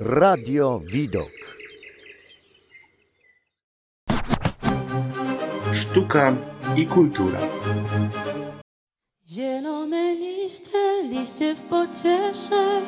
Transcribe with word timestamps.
Radio 0.00 0.80
Widok. 0.92 1.30
Sztuka 5.72 6.36
i 6.76 6.86
kultura. 6.86 7.38
Zielone 9.28 10.14
liście, 10.14 11.02
liście 11.10 11.54
w 11.54 11.62
pociesze. 11.62 12.82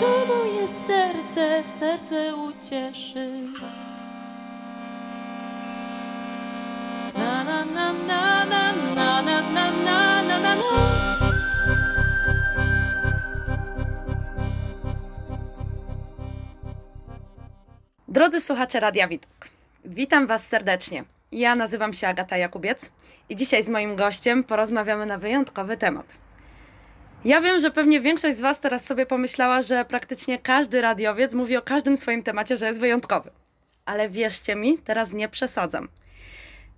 To 0.00 0.26
moje 0.26 0.66
serce, 0.86 1.64
serce 1.78 2.34
ucieszy. 2.36 3.28
Na 7.14 7.44
na 7.44 7.64
na 7.64 7.92
na 7.92 8.44
na 8.44 8.72
na 8.94 9.21
Drodzy 18.32 18.46
słuchacze 18.46 18.80
Radia 18.80 19.08
Widok, 19.08 19.30
witam 19.84 20.26
Was 20.26 20.46
serdecznie. 20.46 21.04
Ja 21.32 21.54
nazywam 21.54 21.92
się 21.92 22.08
Agata 22.08 22.36
Jakubiec 22.36 22.92
i 23.28 23.36
dzisiaj 23.36 23.62
z 23.62 23.68
moim 23.68 23.96
gościem 23.96 24.44
porozmawiamy 24.44 25.06
na 25.06 25.18
wyjątkowy 25.18 25.76
temat. 25.76 26.06
Ja 27.24 27.40
wiem, 27.40 27.60
że 27.60 27.70
pewnie 27.70 28.00
większość 28.00 28.36
z 28.36 28.40
Was 28.40 28.60
teraz 28.60 28.84
sobie 28.84 29.06
pomyślała, 29.06 29.62
że 29.62 29.84
praktycznie 29.84 30.38
każdy 30.38 30.80
radiowiec 30.80 31.34
mówi 31.34 31.56
o 31.56 31.62
każdym 31.62 31.96
swoim 31.96 32.22
temacie, 32.22 32.56
że 32.56 32.66
jest 32.66 32.80
wyjątkowy. 32.80 33.30
Ale 33.84 34.08
wierzcie 34.08 34.54
mi, 34.54 34.78
teraz 34.78 35.12
nie 35.12 35.28
przesadzam. 35.28 35.88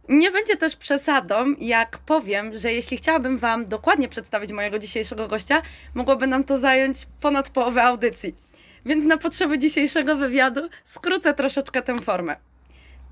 Nie 0.09 0.31
będzie 0.31 0.57
też 0.57 0.77
przesadą, 0.77 1.55
jak 1.59 1.99
powiem, 1.99 2.57
że 2.57 2.73
jeśli 2.73 2.97
chciałabym 2.97 3.39
Wam 3.39 3.65
dokładnie 3.65 4.09
przedstawić 4.09 4.53
mojego 4.53 4.79
dzisiejszego 4.79 5.29
gościa, 5.29 5.63
mogłoby 5.95 6.27
nam 6.27 6.45
to 6.45 6.59
zająć 6.59 6.99
ponad 7.21 7.51
połowę 7.51 7.83
audycji. 7.83 8.35
Więc 8.87 9.05
na 9.05 9.17
potrzeby 9.17 9.59
dzisiejszego 9.59 10.17
wywiadu 10.17 10.69
skrócę 10.85 11.35
troszeczkę 11.35 11.83
tę 11.83 11.99
formę. 11.99 12.37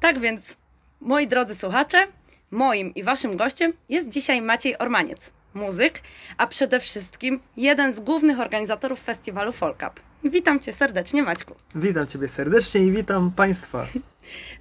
Tak 0.00 0.18
więc, 0.18 0.56
moi 1.00 1.26
drodzy 1.28 1.54
słuchacze, 1.54 2.06
moim 2.50 2.94
i 2.94 3.02
waszym 3.02 3.36
gościem 3.36 3.72
jest 3.88 4.08
dzisiaj 4.08 4.42
Maciej 4.42 4.78
Ormaniec, 4.78 5.32
muzyk, 5.54 6.00
a 6.36 6.46
przede 6.46 6.80
wszystkim 6.80 7.40
jeden 7.56 7.92
z 7.92 8.00
głównych 8.00 8.40
organizatorów 8.40 9.00
festiwalu 9.00 9.52
Folk 9.52 9.76
Up. 9.76 10.00
Witam 10.24 10.60
cię 10.60 10.72
serdecznie, 10.72 11.22
Maćku. 11.22 11.54
Witam 11.74 12.06
Ciebie 12.06 12.28
serdecznie 12.28 12.80
i 12.80 12.92
witam 12.92 13.32
Państwa. 13.36 13.86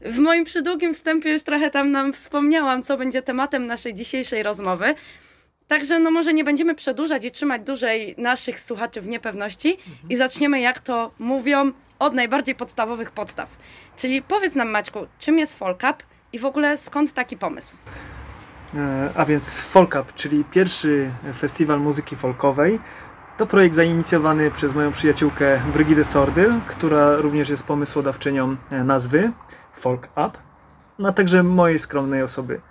W 0.01 0.19
moim 0.19 0.45
przydługim 0.45 0.93
wstępie 0.93 1.31
już 1.31 1.43
trochę 1.43 1.69
tam 1.71 1.91
nam 1.91 2.13
wspomniałam, 2.13 2.83
co 2.83 2.97
będzie 2.97 3.21
tematem 3.21 3.67
naszej 3.67 3.93
dzisiejszej 3.93 4.43
rozmowy. 4.43 4.95
Także 5.71 5.99
no 5.99 6.11
może 6.11 6.33
nie 6.33 6.43
będziemy 6.43 6.75
przedłużać 6.75 7.25
i 7.25 7.31
trzymać 7.31 7.61
dłużej 7.61 8.15
naszych 8.17 8.59
słuchaczy 8.59 9.01
w 9.01 9.07
niepewności 9.07 9.77
i 10.09 10.15
zaczniemy, 10.15 10.59
jak 10.59 10.79
to 10.79 11.11
mówią, 11.19 11.71
od 11.99 12.13
najbardziej 12.13 12.55
podstawowych 12.55 13.11
podstaw. 13.11 13.49
Czyli 13.97 14.21
powiedz 14.21 14.55
nam, 14.55 14.69
Maćku, 14.69 14.99
czym 15.19 15.39
jest 15.39 15.57
Folk 15.57 15.77
Up 15.77 15.93
i 16.33 16.39
w 16.39 16.45
ogóle 16.45 16.77
skąd 16.77 17.13
taki 17.13 17.37
pomysł? 17.37 17.75
E, 18.75 19.09
A 19.15 19.25
więc 19.25 19.59
Folk 19.59 19.89
Up, 20.01 20.05
czyli 20.15 20.43
pierwszy 20.43 21.11
festiwal 21.37 21.79
muzyki 21.79 22.15
folkowej, 22.15 22.79
to 23.37 23.47
projekt 23.47 23.75
zainicjowany 23.75 24.51
przez 24.51 24.75
moją 24.75 24.91
przyjaciółkę 24.91 25.61
Brygidę 25.73 26.03
Sordyl, 26.03 26.53
która 26.67 27.15
również 27.15 27.49
jest 27.49 27.63
pomysłodawczynią 27.63 28.55
e, 28.71 28.83
nazwy 28.83 29.31
Folk 29.73 30.07
Up, 30.27 30.31
no 30.99 31.09
a 31.09 31.11
także 31.11 31.43
mojej 31.43 31.79
skromnej 31.79 32.23
osoby. 32.23 32.61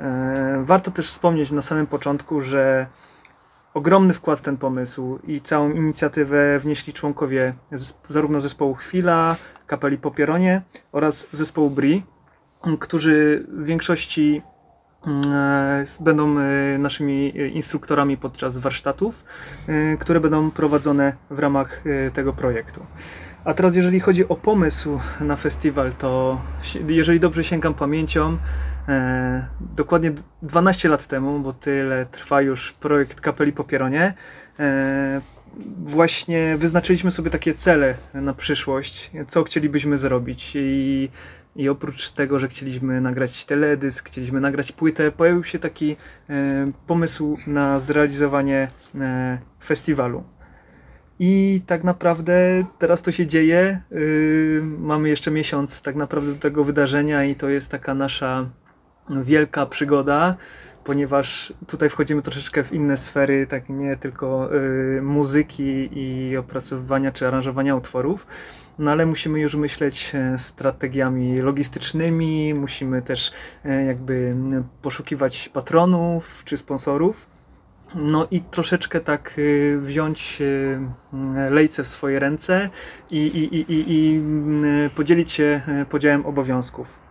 E, 0.00 0.62
Warto 0.64 0.90
też 0.90 1.08
wspomnieć 1.08 1.50
na 1.50 1.62
samym 1.62 1.86
początku, 1.86 2.40
że 2.40 2.86
ogromny 3.74 4.14
wkład 4.14 4.38
w 4.38 4.42
ten 4.42 4.56
pomysł 4.56 5.18
i 5.26 5.40
całą 5.40 5.70
inicjatywę 5.70 6.58
wnieśli 6.58 6.92
członkowie 6.92 7.54
zarówno 8.08 8.40
zespołu 8.40 8.74
Chwila, 8.74 9.36
kapeli 9.66 9.98
Popieronie 9.98 10.62
oraz 10.92 11.26
zespołu 11.32 11.70
Bri, 11.70 12.02
którzy 12.80 13.46
w 13.48 13.64
większości 13.64 14.42
mm, 15.06 15.32
e, 15.32 15.84
będą 16.00 16.38
e, 16.38 16.78
naszymi 16.78 17.32
instruktorami 17.54 18.16
podczas 18.16 18.58
warsztatów, 18.58 19.24
które 20.00 20.20
będą 20.20 20.50
prowadzone 20.50 21.12
w 21.30 21.38
ramach 21.38 21.82
tego 22.12 22.32
projektu. 22.32 22.86
A 23.44 23.54
teraz 23.54 23.76
jeżeli 23.76 24.00
chodzi 24.00 24.28
o 24.28 24.36
pomysł 24.36 25.00
na 25.20 25.36
festiwal, 25.36 25.92
to 25.92 26.40
jeżeli 26.88 27.20
dobrze 27.20 27.44
sięgam 27.44 27.74
pamięcią, 27.74 28.38
e, 28.88 29.46
dokładnie 29.76 30.12
12 30.42 30.88
lat 30.88 31.06
temu, 31.06 31.40
bo 31.40 31.52
tyle 31.52 32.06
trwa 32.06 32.42
już 32.42 32.72
projekt 32.72 33.20
Kapeli 33.20 33.52
Popieronie, 33.52 34.14
e, 34.58 35.20
właśnie 35.84 36.56
wyznaczyliśmy 36.56 37.10
sobie 37.10 37.30
takie 37.30 37.54
cele 37.54 37.94
na 38.14 38.34
przyszłość, 38.34 39.10
co 39.28 39.44
chcielibyśmy 39.44 39.98
zrobić 39.98 40.52
i, 40.56 41.08
i 41.56 41.68
oprócz 41.68 42.10
tego, 42.10 42.38
że 42.38 42.48
chcieliśmy 42.48 43.00
nagrać 43.00 43.44
teledysk, 43.44 44.08
chcieliśmy 44.08 44.40
nagrać 44.40 44.72
płytę, 44.72 45.12
pojawił 45.12 45.44
się 45.44 45.58
taki 45.58 45.96
e, 46.30 46.72
pomysł 46.86 47.36
na 47.46 47.78
zrealizowanie 47.78 48.68
e, 48.94 49.38
festiwalu. 49.64 50.24
I 51.20 51.62
tak 51.66 51.84
naprawdę 51.84 52.64
teraz 52.78 53.02
to 53.02 53.12
się 53.12 53.26
dzieje. 53.26 53.80
Yy, 53.90 54.62
mamy 54.78 55.08
jeszcze 55.08 55.30
miesiąc 55.30 55.82
tak 55.82 55.96
naprawdę 55.96 56.32
do 56.32 56.38
tego 56.38 56.64
wydarzenia 56.64 57.24
i 57.24 57.34
to 57.34 57.48
jest 57.48 57.70
taka 57.70 57.94
nasza 57.94 58.50
wielka 59.10 59.66
przygoda, 59.66 60.36
ponieważ 60.84 61.52
tutaj 61.66 61.90
wchodzimy 61.90 62.22
troszeczkę 62.22 62.64
w 62.64 62.72
inne 62.72 62.96
sfery, 62.96 63.46
tak 63.46 63.68
nie 63.68 63.96
tylko 63.96 64.50
yy, 64.52 65.02
muzyki 65.02 65.88
i 65.92 66.36
opracowywania 66.36 67.12
czy 67.12 67.28
aranżowania 67.28 67.76
utworów. 67.76 68.26
No 68.78 68.90
ale 68.90 69.06
musimy 69.06 69.40
już 69.40 69.54
myśleć 69.54 70.12
e, 70.14 70.38
strategiami 70.38 71.38
logistycznymi, 71.38 72.54
musimy 72.54 73.02
też 73.02 73.32
e, 73.64 73.84
jakby 73.84 74.36
poszukiwać 74.82 75.48
patronów 75.48 76.42
czy 76.44 76.56
sponsorów. 76.56 77.26
No 77.94 78.26
i 78.30 78.40
troszeczkę 78.40 79.00
tak 79.00 79.34
y, 79.38 79.78
wziąć 79.80 80.38
y, 80.40 80.80
mm, 81.12 81.54
lejce 81.54 81.84
w 81.84 81.86
swoje 81.86 82.18
ręce 82.18 82.70
i, 83.10 83.16
i, 83.16 83.56
i, 83.56 83.64
i, 83.72 84.16
mm, 84.16 84.90
podzielić 84.90 85.32
się 85.32 85.60
y, 85.82 85.84
podziałem 85.84 86.26
obowiązków. 86.26 87.07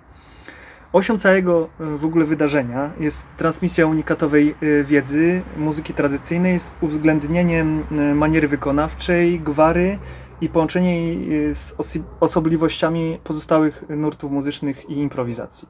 Osią 0.93 1.19
całego 1.19 1.69
y, 1.81 1.97
w 1.97 2.05
ogóle 2.05 2.25
wydarzenia 2.25 2.91
jest 2.99 3.25
transmisja 3.37 3.87
unikatowej 3.87 4.55
y, 4.63 4.83
wiedzy 4.83 5.41
muzyki 5.57 5.93
tradycyjnej 5.93 6.59
z 6.59 6.75
uwzględnieniem 6.81 7.83
y, 7.91 8.15
maniery 8.15 8.47
wykonawczej, 8.47 9.39
gwary 9.39 9.99
i 10.41 10.49
połączenie 10.49 11.07
jej 11.07 11.55
z 11.55 11.75
osobliwościami 12.19 13.19
pozostałych 13.23 13.83
nurtów 13.89 14.31
muzycznych 14.31 14.89
i 14.89 14.93
improwizacji. 14.93 15.67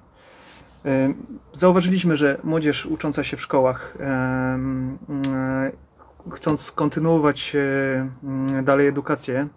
E, 0.86 1.14
Zauważyliśmy, 1.54 2.16
że 2.16 2.40
młodzież 2.44 2.86
ucząca 2.86 3.24
się 3.24 3.38
w 3.38 3.42
szkołach, 3.42 3.98
e, 4.00 5.72
chcąc 6.32 6.72
kontynuować 6.72 7.56
e, 7.56 8.64
dalej 8.64 8.88
edukację, 8.88 9.48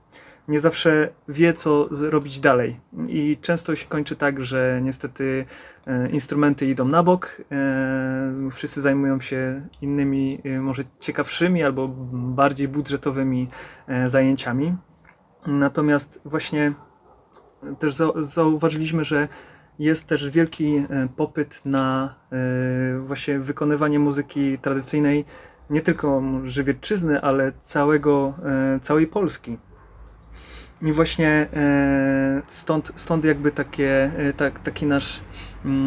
nie 0.50 0.60
zawsze 0.60 1.08
wie, 1.28 1.52
co 1.52 1.94
zrobić 1.94 2.40
dalej. 2.40 2.80
I 3.08 3.38
często 3.40 3.76
się 3.76 3.86
kończy 3.86 4.16
tak, 4.16 4.44
że 4.44 4.80
niestety 4.82 5.44
e, 5.86 6.08
instrumenty 6.10 6.66
idą 6.66 6.84
na 6.84 7.02
bok, 7.02 7.42
e, 7.52 8.50
wszyscy 8.50 8.80
zajmują 8.80 9.20
się 9.20 9.68
innymi, 9.82 10.40
e, 10.44 10.60
może 10.60 10.82
ciekawszymi 11.00 11.62
albo 11.62 11.88
bardziej 12.12 12.68
budżetowymi 12.68 13.48
zajęciami. 14.06 14.76
Natomiast 15.46 16.20
właśnie 16.24 16.72
też 17.78 17.94
zau- 17.94 18.22
zauważyliśmy, 18.22 19.04
że 19.04 19.28
jest 19.78 20.06
też 20.06 20.30
wielki 20.30 20.86
popyt 21.16 21.62
na 21.64 22.14
właśnie 23.00 23.38
wykonywanie 23.38 23.98
muzyki 23.98 24.58
tradycyjnej 24.58 25.24
nie 25.70 25.80
tylko 25.80 26.22
żywiecczyzny, 26.44 27.20
ale 27.20 27.52
całego, 27.62 28.34
całej 28.82 29.06
Polski. 29.06 29.58
I 30.82 30.92
właśnie 30.92 31.46
e, 31.54 32.42
stąd, 32.46 32.92
stąd 32.94 33.24
jakby 33.24 33.52
takie, 33.52 34.10
e, 34.16 34.32
tak, 34.32 34.58
taki 34.58 34.86
nasz 34.86 35.20
mm, 35.64 35.86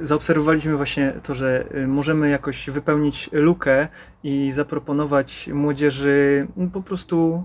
e, 0.00 0.04
zaobserwowaliśmy 0.04 0.76
właśnie 0.76 1.12
to, 1.22 1.34
że 1.34 1.64
możemy 1.86 2.30
jakoś 2.30 2.70
wypełnić 2.70 3.30
lukę 3.32 3.88
i 4.22 4.52
zaproponować 4.54 5.50
młodzieży 5.52 6.46
no, 6.56 6.70
po 6.70 6.82
prostu 6.82 7.44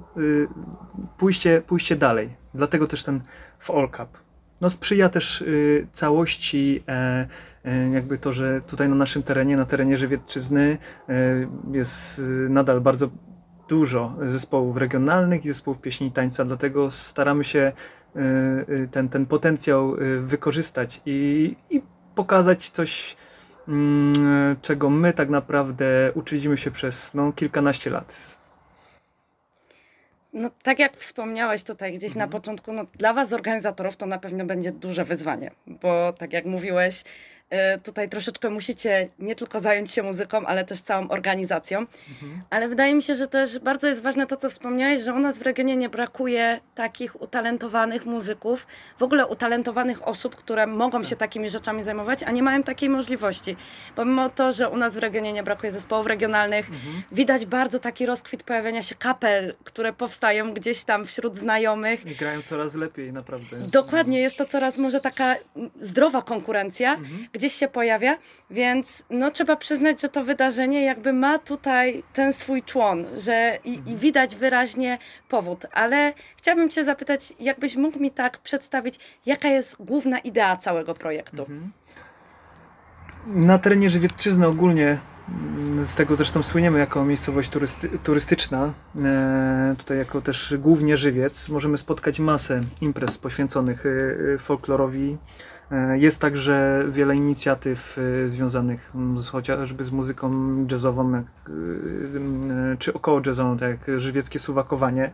pójście, 1.18 1.62
pójście 1.68 1.96
dalej. 1.96 2.30
Dlatego 2.54 2.88
też 2.88 3.04
ten 3.04 3.22
Fall 3.60 3.90
Cup. 3.90 4.18
No 4.62 4.70
sprzyja 4.70 5.10
też 5.10 5.44
całości 5.92 6.84
jakby 7.92 8.18
to, 8.18 8.34
że 8.34 8.62
tutaj 8.62 8.90
na 8.90 8.96
naszym 8.96 9.24
terenie, 9.24 9.58
na 9.58 9.66
terenie 9.66 9.98
Żywiecczyzny 9.98 10.78
jest 11.72 12.22
nadal 12.50 12.82
bardzo 12.82 13.10
dużo 13.72 14.14
zespołów 14.26 14.78
regionalnych 14.78 15.46
i 15.46 15.48
zespołów 15.48 15.80
pieśni 15.82 16.08
i 16.08 16.12
tańca, 16.12 16.46
dlatego 16.46 16.90
staramy 16.90 17.44
się 17.44 17.72
y, 18.16 18.20
y, 18.74 18.88
ten, 18.92 19.10
ten 19.10 19.26
potencjał 19.26 19.96
y, 19.96 20.22
wykorzystać 20.22 21.02
i, 21.06 21.56
i 21.70 21.82
pokazać 22.16 22.70
coś, 22.70 23.16
mm, 23.68 24.14
czego 24.62 24.90
my 24.90 25.14
tak 25.14 25.30
naprawdę 25.30 26.12
uczyliśmy 26.16 26.58
się 26.58 26.72
przez 26.72 27.14
no, 27.14 27.32
kilkanaście 27.34 27.90
lat. 27.90 28.38
No, 30.34 30.50
tak 30.64 30.80
jak 30.80 30.98
wspomniałeś 30.98 31.64
tutaj 31.64 31.94
gdzieś 31.98 32.16
na 32.16 32.24
Mhm. 32.24 32.42
początku, 32.42 32.74
no, 32.74 32.86
dla 32.98 33.14
Was, 33.14 33.34
organizatorów, 33.34 33.98
to 33.98 34.06
na 34.06 34.20
pewno 34.20 34.46
będzie 34.46 34.72
duże 34.72 35.06
wyzwanie, 35.06 35.52
bo 35.68 36.14
tak 36.14 36.34
jak 36.34 36.46
mówiłeś, 36.46 37.04
tutaj 37.84 38.10
troszeczkę 38.10 38.50
musicie 38.50 39.10
nie 39.20 39.36
tylko 39.36 39.60
zająć 39.60 39.92
się 39.92 40.04
muzyką, 40.04 40.46
ale 40.46 40.66
też 40.66 40.82
całą 40.82 41.08
organizacją. 41.08 41.80
Mhm. 41.80 42.42
Ale 42.50 42.68
wydaje 42.70 42.96
mi 42.96 43.04
się, 43.04 43.16
że 43.16 43.28
też 43.28 43.60
bardzo 43.60 43.88
jest 43.88 44.02
ważne 44.02 44.28
to, 44.28 44.38
co 44.38 44.50
wspomniałeś, 44.50 45.00
że 45.00 45.14
u 45.14 45.20
nas 45.20 45.38
w 45.38 45.42
regionie 45.42 45.76
nie 45.78 45.90
brakuje 45.90 46.60
takich 46.76 47.22
utalentowanych 47.22 48.06
muzyków, 48.06 48.68
w 49.00 49.04
ogóle 49.04 49.28
utalentowanych 49.28 50.08
osób, 50.08 50.36
które 50.36 50.68
mogą 50.68 51.04
się 51.04 51.16
takimi 51.16 51.50
rzeczami 51.50 51.84
zajmować, 51.84 52.24
a 52.24 52.32
nie 52.32 52.44
mają 52.44 52.64
takiej 52.64 52.90
możliwości. 52.90 53.56
Pomimo 53.96 54.30
to, 54.30 54.52
że 54.52 54.70
u 54.70 54.78
nas 54.78 54.94
w 54.96 54.98
regionie 54.98 55.34
nie 55.34 55.44
brakuje 55.44 55.72
zespołów 55.72 56.08
regionalnych, 56.08 56.70
Mhm. 56.70 57.04
widać 57.12 57.46
bardzo 57.46 57.80
taki 57.80 58.06
rozkwit 58.06 58.44
pojawiania 58.44 58.84
się 58.84 58.96
kapel, 58.96 59.56
które 59.64 59.94
powstają 59.94 60.54
gdzieś 60.54 60.84
tam 60.84 61.06
wśród 61.06 61.36
znajomych. 61.36 62.06
I 62.06 62.16
grają 62.16 62.42
coraz 62.42 62.76
lepiej, 62.76 63.14
naprawdę. 63.14 63.58
Dokładnie, 63.72 64.20
jest 64.22 64.36
to 64.38 64.46
coraz 64.46 64.78
może 64.78 65.00
taka 65.00 65.36
zdrowa 65.82 66.22
konkurencja, 66.22 66.94
Mhm. 66.94 67.28
Gdzieś 67.42 67.54
się 67.54 67.68
pojawia, 67.68 68.18
więc 68.50 69.04
no 69.10 69.32
trzeba 69.32 69.56
przyznać, 69.56 70.02
że 70.02 70.10
to 70.10 70.24
wydarzenie 70.24 70.86
jakby 70.86 71.14
ma 71.14 71.40
tutaj 71.40 72.04
ten 72.14 72.34
swój 72.34 72.64
człon, 72.64 73.06
że 73.18 73.60
i, 73.64 73.76
Mhm. 73.78 73.96
i 73.96 74.00
widać 74.00 74.36
wyraźnie 74.36 74.98
powód, 75.30 75.66
ale 75.74 76.14
chciałabym 76.38 76.70
Cię 76.70 76.84
zapytać, 76.84 77.34
jakbyś 77.40 77.76
mógł 77.76 78.00
mi 78.00 78.12
tak 78.12 78.38
przedstawić, 78.38 79.00
jaka 79.26 79.48
jest 79.48 79.76
główna 79.80 80.20
idea 80.20 80.58
całego 80.58 80.94
projektu? 80.94 81.42
Mhm. 81.42 81.72
Na 83.26 83.58
terenie 83.58 83.90
Żywiecczyzny 83.90 84.48
ogólnie, 84.48 84.98
mm, 85.30 85.86
z 85.86 85.96
tego 85.96 86.16
zresztą 86.16 86.44
słyniemy 86.44 86.80
jako 86.80 87.06
miejscowość 87.06 87.50
turysty, 87.50 87.90
turystyczna, 88.04 88.74
e, 89.04 89.76
tutaj 89.78 89.98
jako 89.98 90.22
też 90.22 90.54
głównie 90.60 90.98
Żywiec, 90.98 91.50
możemy 91.50 91.78
spotkać 91.78 92.20
masę 92.20 92.62
imprez 92.82 93.18
poświęconych 93.18 93.86
e, 93.86 93.90
e, 94.34 94.38
folklorowi. 94.38 95.18
E, 95.72 95.98
Jest 95.98 96.22
także 96.22 96.86
wiele 96.90 97.16
inicjatyw 97.16 97.98
e, 97.98 98.28
związanych 98.28 98.92
mm, 98.96 99.18
z, 99.18 99.30
chociażby 99.30 99.84
z 99.84 99.92
muzyką 99.92 100.32
jazzową, 100.72 101.16
e, 101.16 101.24
czy 102.80 102.94
około 102.94 103.22
jazzową, 103.26 103.58
tak 103.58 103.70
jak 103.88 104.00
żywieckie 104.00 104.40
suwakowanie. 104.40 105.12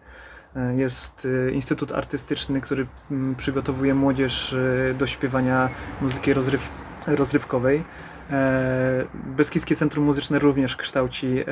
Jest 0.75 1.27
Instytut 1.53 1.91
Artystyczny, 1.91 2.61
który 2.61 2.87
mm, 3.11 3.35
przygotowuje 3.35 3.93
młodzież 3.95 4.55
do 4.99 5.07
śpiewania 5.07 5.69
muzyki 6.01 6.33
rozryw, 6.33 6.69
rozrywkowej. 7.07 7.83
E, 8.31 9.05
Beskidzkie 9.13 9.75
Centrum 9.75 10.05
Muzyczne 10.05 10.39
również 10.39 10.75
kształci 10.75 11.39
e, 11.39 11.47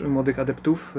e, 0.00 0.08
młodych 0.08 0.38
adeptów. 0.38 0.94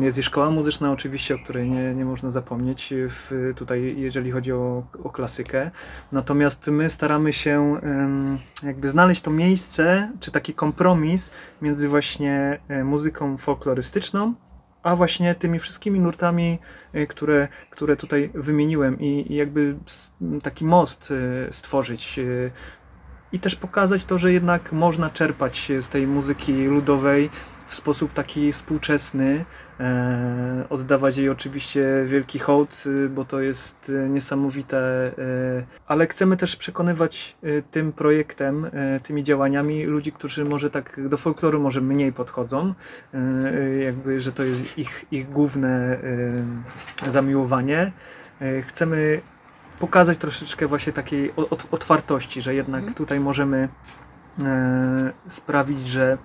Jest 0.00 0.18
i 0.18 0.22
szkoła 0.22 0.50
muzyczna 0.50 0.92
oczywiście, 0.92 1.34
o 1.34 1.38
której 1.38 1.70
nie, 1.70 1.94
nie 1.94 2.04
można 2.04 2.30
zapomnieć 2.30 2.94
w, 2.96 3.52
tutaj, 3.56 3.94
jeżeli 3.98 4.30
chodzi 4.30 4.52
o, 4.52 4.82
o 5.04 5.10
klasykę. 5.10 5.70
Natomiast 6.12 6.66
my 6.66 6.90
staramy 6.90 7.32
się 7.32 7.80
jakby 8.62 8.88
znaleźć 8.88 9.22
to 9.22 9.30
miejsce, 9.30 10.12
czy 10.20 10.30
taki 10.30 10.54
kompromis 10.54 11.30
między 11.62 11.88
właśnie 11.88 12.60
muzyką 12.84 13.36
folklorystyczną, 13.36 14.34
a 14.82 14.96
właśnie 14.96 15.34
tymi 15.34 15.58
wszystkimi 15.58 16.00
nurtami, 16.00 16.58
które, 17.08 17.48
które 17.70 17.96
tutaj 17.96 18.30
wymieniłem 18.34 19.00
i, 19.00 19.32
i 19.32 19.34
jakby 19.34 19.76
taki 20.42 20.64
most 20.64 21.12
stworzyć 21.50 22.20
i 23.34 23.40
też 23.40 23.56
pokazać 23.56 24.04
to, 24.04 24.18
że 24.18 24.32
jednak 24.32 24.72
można 24.72 25.10
czerpać 25.10 25.72
z 25.80 25.88
tej 25.88 26.06
muzyki 26.06 26.64
ludowej 26.64 27.30
w 27.66 27.74
sposób 27.74 28.12
taki 28.12 28.52
współczesny, 28.52 29.44
e, 29.80 30.64
oddawać 30.70 31.16
jej 31.16 31.28
oczywiście 31.28 31.84
wielki 32.06 32.38
hołd, 32.38 32.84
y, 32.86 33.08
bo 33.08 33.24
to 33.24 33.40
jest 33.40 33.88
y, 33.88 34.08
niesamowite, 34.08 34.78
e, 34.78 35.12
ale 35.86 36.06
chcemy 36.06 36.36
też 36.36 36.56
przekonywać 36.56 37.36
y, 37.44 37.62
tym 37.70 37.92
projektem, 37.92 38.64
e, 38.64 39.00
tymi 39.00 39.22
działaniami 39.22 39.84
ludzi, 39.84 40.12
którzy 40.12 40.44
może 40.44 40.70
tak 40.70 41.08
do 41.08 41.16
folkloru 41.16 41.60
może 41.60 41.80
mniej 41.80 42.12
podchodzą, 42.12 42.74
jakby, 43.80 44.20
że 44.20 44.32
to 44.32 44.42
jest 44.42 44.78
ich, 44.78 45.04
ich 45.10 45.28
główne 45.28 45.98
zamiłowanie. 47.08 47.92
Chcemy 48.62 49.20
pokazać 49.78 50.18
troszeczkę 50.18 50.66
właśnie 50.66 50.92
takiej 50.92 51.32
otwartości, 51.70 52.42
że 52.42 52.54
jednak 52.54 52.78
Mhm. 52.80 52.94
tutaj 52.94 53.20
możemy 53.20 53.68
e, 54.42 55.12
sprawić, 55.28 55.88
że 55.88 56.18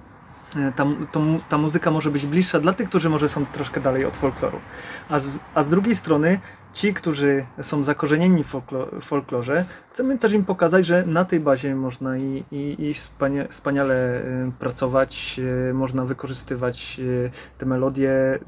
e, 0.56 0.72
ta, 0.76 0.86
to, 1.12 1.22
ta 1.50 1.58
muzyka 1.58 1.92
może 1.92 2.12
być 2.12 2.26
bliższa 2.26 2.60
dla 2.60 2.74
tych, 2.74 2.90
którzy 2.90 3.10
może 3.10 3.30
są 3.30 3.46
troszkę 3.46 3.82
dalej 3.82 4.06
od 4.06 4.18
folkloru. 4.18 4.60
A 5.10 5.20
z, 5.20 5.40
a 5.56 5.64
z 5.64 5.70
drugiej 5.70 5.96
strony 5.96 6.40
ci, 6.74 6.94
którzy 6.94 7.46
są 7.62 7.84
zakorzenieni 7.84 8.44
w 8.44 8.48
folklo, 8.48 8.88
folklorze, 9.02 9.66
chcemy 9.90 10.18
też 10.18 10.34
im 10.34 10.46
pokazać, 10.46 10.86
że 10.86 11.06
na 11.06 11.26
tej 11.26 11.40
bazie 11.40 11.76
można 11.76 12.18
i, 12.18 12.44
i, 12.52 12.76
i 12.86 12.94
wspania, 12.94 13.48
wspaniale 13.48 13.96
e, 13.96 14.52
pracować, 14.60 15.40
e, 15.70 15.74
można 15.74 16.06
wykorzystywać 16.06 17.02
e, 17.26 17.30
te 17.58 17.66
melodie, 17.66 18.40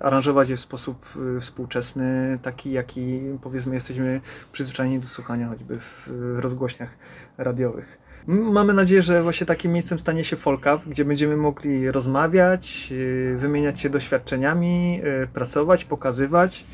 aranżować 0.00 0.48
je 0.48 0.56
w 0.56 0.60
sposób 0.60 1.06
współczesny, 1.40 2.38
taki 2.42 2.72
jaki 2.72 3.20
powiedzmy 3.42 3.74
jesteśmy 3.74 4.20
przyzwyczajeni 4.52 4.98
do 4.98 5.06
słuchania 5.06 5.48
choćby 5.48 5.78
w 5.78 6.10
rozgłośniach 6.38 6.90
radiowych. 7.38 7.98
Mamy 8.26 8.74
nadzieję, 8.74 9.02
że 9.02 9.22
właśnie 9.22 9.46
takim 9.46 9.72
miejscem 9.72 9.98
stanie 9.98 10.24
się 10.24 10.36
Folkup, 10.36 10.84
gdzie 10.86 11.04
będziemy 11.04 11.36
mogli 11.36 11.90
rozmawiać, 11.90 12.92
wymieniać 13.36 13.80
się 13.80 13.90
doświadczeniami, 13.90 15.02
pracować, 15.32 15.84
pokazywać, 15.84 16.64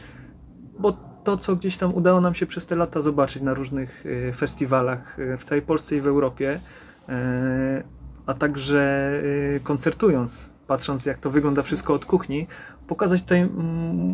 bo 0.79 0.97
to, 1.25 1.37
co 1.37 1.57
gdzieś 1.57 1.77
tam 1.77 1.95
udało 1.95 2.21
nam 2.21 2.35
się 2.35 2.47
przez 2.47 2.67
te 2.67 2.77
lata 2.77 3.01
zobaczyć 3.01 3.43
na 3.43 3.55
różnych 3.55 4.05
e, 4.29 4.33
festiwalach 4.33 5.19
e, 5.19 5.37
w 5.37 5.45
całej 5.45 5.63
Polsce 5.63 5.97
i 5.97 6.01
w 6.01 6.07
Europie, 6.07 6.61
e, 7.09 7.83
a 8.27 8.35
także 8.35 9.13
koncertując, 9.63 10.53
patrząc 10.67 11.07
jak 11.07 11.19
to 11.19 11.31
wygląda 11.31 11.63
wszystko 11.63 11.95
od 11.95 12.05
kuchni, 12.05 12.47
pokazać 12.87 13.23
tutaj 13.23 13.49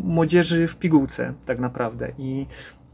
młodzieży 0.03 0.67
w 0.67 0.75
pigułce 0.75 1.33
tak 1.45 1.59
naprawdę. 1.59 2.11
I, 2.17 2.45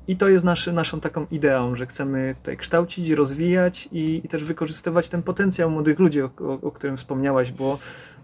i 0.07 0.17
to 0.17 0.29
jest 0.29 0.43
nasz, 0.43 0.67
naszą 0.67 0.99
taką 0.99 1.25
ideą, 1.31 1.75
że 1.75 1.85
chcemy 1.85 2.35
tutaj 2.35 2.57
kształcić, 2.57 3.09
rozwijać 3.09 3.89
i, 3.91 4.21
i 4.23 4.27
też 4.27 4.43
wykorzystywać 4.43 5.07
ten 5.07 5.23
potencjał 5.23 5.69
młodych 5.69 5.99
ludzi, 5.99 6.21
o, 6.21 6.29
o, 6.39 6.61
o 6.61 6.71
którym 6.71 6.97
wspomniałaś, 6.97 7.51
bo 7.51 7.79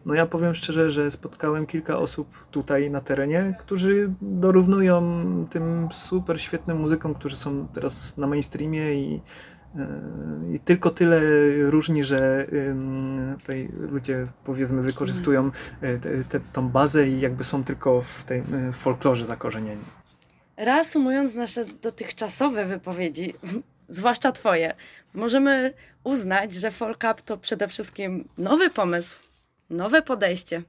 no 0.07 0.13
ja 0.13 0.25
powiem 0.25 0.56
szczerze, 0.56 0.92
że 0.92 1.12
spotkałem 1.12 1.65
kilka 1.65 1.98
osób 1.98 2.45
tutaj 2.52 2.92
na 2.92 3.02
terenie, 3.02 3.56
którzy 3.59 4.09
dorównują 4.21 5.02
tym 5.49 5.87
super 5.92 6.42
świetnym 6.42 6.78
muzykom, 6.78 7.14
którzy 7.14 7.37
są 7.37 7.68
teraz 7.68 8.18
na 8.18 8.28
mainstreamie 8.28 8.94
i, 8.94 9.21
e, 9.76 9.87
i 10.56 10.59
tylko 10.59 10.90
tyle 10.90 11.21
różni, 11.61 12.04
że 12.04 12.47
tutaj 13.40 13.69
ludzie 13.92 14.28
powiedzmy 14.44 14.81
wykorzystują 14.81 15.52
e, 15.81 15.97
te, 15.97 16.23
te, 16.23 16.40
tą 16.54 16.69
bazę 16.69 17.07
i 17.07 17.21
jakby 17.21 17.44
są 17.44 17.64
tylko 17.64 18.02
w 18.02 18.23
tej 18.23 18.40
e, 18.40 18.71
folklorze 18.71 19.26
zakorzenieni. 19.26 19.81
Reasumując 20.57 21.33
nasze 21.33 21.66
dotychczasowe 21.66 22.66
wypowiedzi, 22.66 23.33
zwłaszcza 23.90 24.31
Twoje, 24.31 24.76
możemy 25.14 25.73
uznać, 26.04 26.54
że 26.54 26.71
Folk 26.71 27.04
Up 27.11 27.16
to 27.26 27.37
przede 27.37 27.68
wszystkim 27.68 28.28
nowy 28.37 28.69
pomysł, 28.69 29.26
nowe 29.69 30.02
podejście 30.02 30.62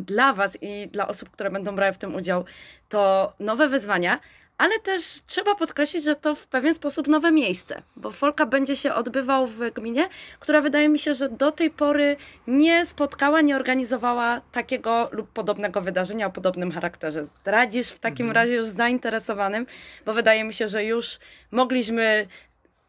dla 0.00 0.32
Was 0.32 0.58
i 0.60 0.88
dla 0.88 1.08
osób, 1.08 1.30
które 1.30 1.50
będą 1.50 1.76
brały 1.76 1.92
w 1.92 1.98
tym 1.98 2.14
udział. 2.14 2.44
To 2.88 3.32
nowe 3.40 3.68
wyzwania, 3.68 4.20
ale 4.58 4.80
też 4.80 5.02
trzeba 5.26 5.54
podkreślić, 5.54 6.04
że 6.04 6.16
to 6.16 6.34
w 6.34 6.46
pewien 6.46 6.74
sposób 6.74 7.08
nowe 7.08 7.32
miejsce, 7.32 7.82
bo 7.96 8.10
Folk 8.10 8.36
Up 8.40 8.46
będzie 8.46 8.76
się 8.76 8.94
odbywał 8.94 9.46
w 9.46 9.70
gminie, 9.70 10.08
która 10.40 10.60
wydaje 10.60 10.88
mi 10.88 10.98
się, 10.98 11.14
że 11.14 11.28
do 11.28 11.52
tej 11.52 11.70
pory 11.70 12.16
nie 12.46 12.86
spotkała, 12.86 13.40
nie 13.40 13.56
organizowała 13.56 14.40
takiego 14.52 15.08
lub 15.12 15.32
podobnego 15.32 15.80
wydarzenia 15.80 16.26
o 16.26 16.30
podobnym 16.30 16.72
charakterze. 16.72 17.26
Zdradzisz 17.26 17.88
w 17.88 17.98
takim 17.98 18.26
Mhm. 18.26 18.34
razie 18.34 18.56
już 18.56 18.66
zainteresowanym, 18.66 19.66
bo 20.06 20.12
wydaje 20.12 20.44
mi 20.44 20.54
się, 20.54 20.68
że 20.68 20.84
już 20.84 21.18
mogliśmy 21.50 22.26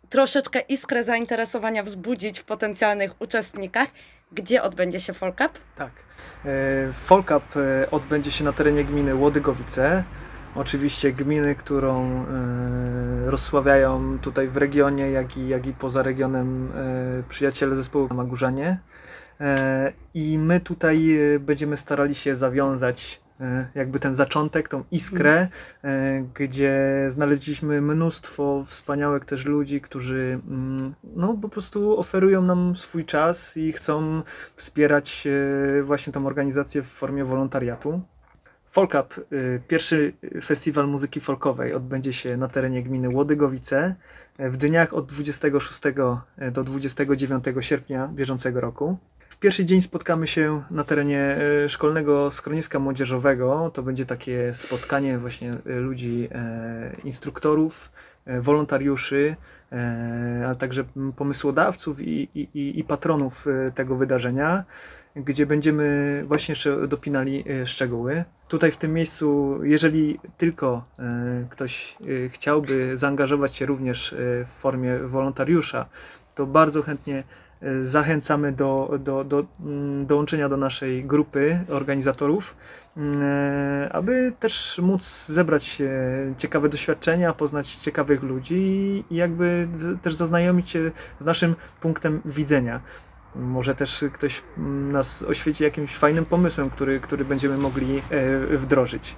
troszeczkę 0.09 0.59
iskrę 0.59 1.03
zainteresowania 1.03 1.83
wzbudzić 1.83 2.39
w 2.39 2.43
potencjalnych 2.43 3.21
uczestnikach. 3.21 3.89
Gdzie 4.31 4.63
odbędzie 4.63 4.99
się 4.99 5.13
Folk 5.13 5.35
Up? 5.35 5.49
Tak. 5.75 5.91
E, 6.45 6.93
Folkup 6.93 7.43
e, 7.57 7.91
odbędzie 7.91 8.31
się 8.31 8.43
na 8.43 8.53
terenie 8.53 8.83
gminy 8.83 9.15
Łodygowice. 9.15 10.03
Oczywiście 10.55 11.11
gminy, 11.11 11.55
którą 11.55 12.05
e, 12.05 12.25
rozsławiają 13.25 14.19
tutaj 14.19 14.47
w 14.47 14.57
regionie, 14.57 15.11
jak 15.11 15.37
i, 15.37 15.47
jak 15.47 15.65
i 15.65 15.73
poza 15.73 16.03
regionem 16.03 16.71
przyjaciele 17.29 17.75
zespołu 17.75 18.07
Magórzanie. 18.13 18.79
E, 19.41 19.93
I 20.13 20.37
my 20.37 20.59
tutaj 20.59 21.19
będziemy 21.39 21.77
starali 21.77 22.15
się 22.15 22.35
zawiązać 22.35 23.21
jakby 23.75 23.99
ten 23.99 24.15
zaczątek, 24.15 24.67
tą 24.67 24.83
iskrę, 24.91 25.47
e, 25.83 26.23
gdzie 26.33 27.05
znaleźliśmy 27.07 27.81
mnóstwo 27.81 28.63
wspaniałych 28.67 29.25
też 29.25 29.45
ludzi, 29.45 29.81
którzy 29.81 30.39
mm, 30.47 30.93
no, 31.15 31.33
po 31.41 31.49
prostu 31.49 31.99
oferują 31.99 32.41
nam 32.41 32.75
swój 32.75 33.05
czas 33.05 33.57
i 33.57 33.71
chcą 33.71 34.21
wspierać 34.55 35.27
e, 35.79 35.83
właśnie 35.83 36.13
tą 36.13 36.27
organizację 36.27 36.81
w 36.81 36.87
formie 36.87 37.25
wolontariatu. 37.25 38.01
Folk 38.69 38.93
Up, 38.93 39.21
pierwszy 39.67 40.13
festiwal 40.43 40.87
muzyki 40.87 41.19
folkowej, 41.19 41.73
odbędzie 41.73 42.13
się 42.13 42.37
na 42.37 42.47
terenie 42.47 42.83
gminy 42.83 43.09
Łodygowice 43.09 43.95
w 44.39 44.57
dniach 44.57 44.93
od 44.93 45.05
26 45.05 45.81
do 46.51 46.63
29 46.63 47.43
sierpnia 47.59 48.07
bieżącego 48.07 48.61
roku. 48.61 48.97
W 49.37 49.39
pierwszy 49.39 49.65
dzień 49.65 49.81
spotkamy 49.81 50.27
się 50.27 50.63
na 50.71 50.83
terenie 50.83 51.37
e, 51.63 51.69
szkolnego 51.69 52.31
schroniska 52.31 52.79
młodzieżowego. 52.79 53.71
To 53.73 53.83
będzie 53.83 54.05
takie 54.05 54.53
spotkanie 54.53 55.17
właśnie 55.17 55.51
e, 55.65 55.75
ludzi, 55.75 56.27
e, 56.31 56.95
instruktorów, 57.03 57.91
wolontariuszy, 58.39 59.35
ale 60.45 60.55
także 60.55 60.83
pomysłodawców 61.15 62.01
i, 62.01 62.29
i, 62.35 62.79
i 62.79 62.83
patronów 62.83 63.45
tego 63.75 63.95
wydarzenia, 63.95 64.63
gdzie 65.15 65.45
będziemy 65.45 66.23
właśnie 66.27 66.51
jeszcze 66.51 66.87
dopinali 66.87 67.43
szczegóły. 67.65 68.23
Tutaj 68.47 68.71
w 68.71 68.77
tym 68.77 68.93
miejscu, 68.93 69.59
jeżeli 69.63 70.19
tylko 70.37 70.83
ktoś 71.49 71.97
chciałby 72.29 72.97
zaangażować 72.97 73.55
się 73.55 73.65
również 73.65 74.15
w 74.19 74.59
formie 74.59 74.97
wolontariusza, 74.97 75.85
to 76.35 76.45
bardzo 76.45 76.81
chętnie 76.81 77.23
zachęcamy 77.81 78.51
do, 78.51 78.99
do, 78.99 79.23
do 79.23 79.45
mm, 79.59 80.05
dołączenia 80.05 80.49
do 80.49 80.57
naszej 80.57 81.05
grupy 81.05 81.59
organizatorów, 81.69 82.55
mm, 82.97 83.21
aby 83.91 84.33
też 84.39 84.79
móc 84.83 85.25
zebrać 85.25 85.81
ciekawe 86.37 86.69
doświadczenia, 86.69 87.33
poznać 87.33 87.75
ciekawych 87.75 88.23
ludzi 88.23 88.55
i 89.09 89.15
jakby 89.15 89.67
też 90.01 90.15
zaznajomić 90.15 90.69
się 90.69 90.91
z 91.19 91.25
naszym 91.25 91.55
punktem 91.81 92.21
widzenia. 92.25 92.81
Może 93.35 93.75
też 93.75 94.05
ktoś 94.13 94.43
mm, 94.57 94.91
nas 94.91 95.23
oświeci 95.23 95.63
jakimś 95.63 95.95
fajnym 95.95 96.25
pomysłem, 96.25 96.69
który, 96.69 96.99
który 96.99 97.25
będziemy 97.25 97.57
mogli 97.57 98.01
e, 98.09 98.57
wdrożyć. 98.57 99.15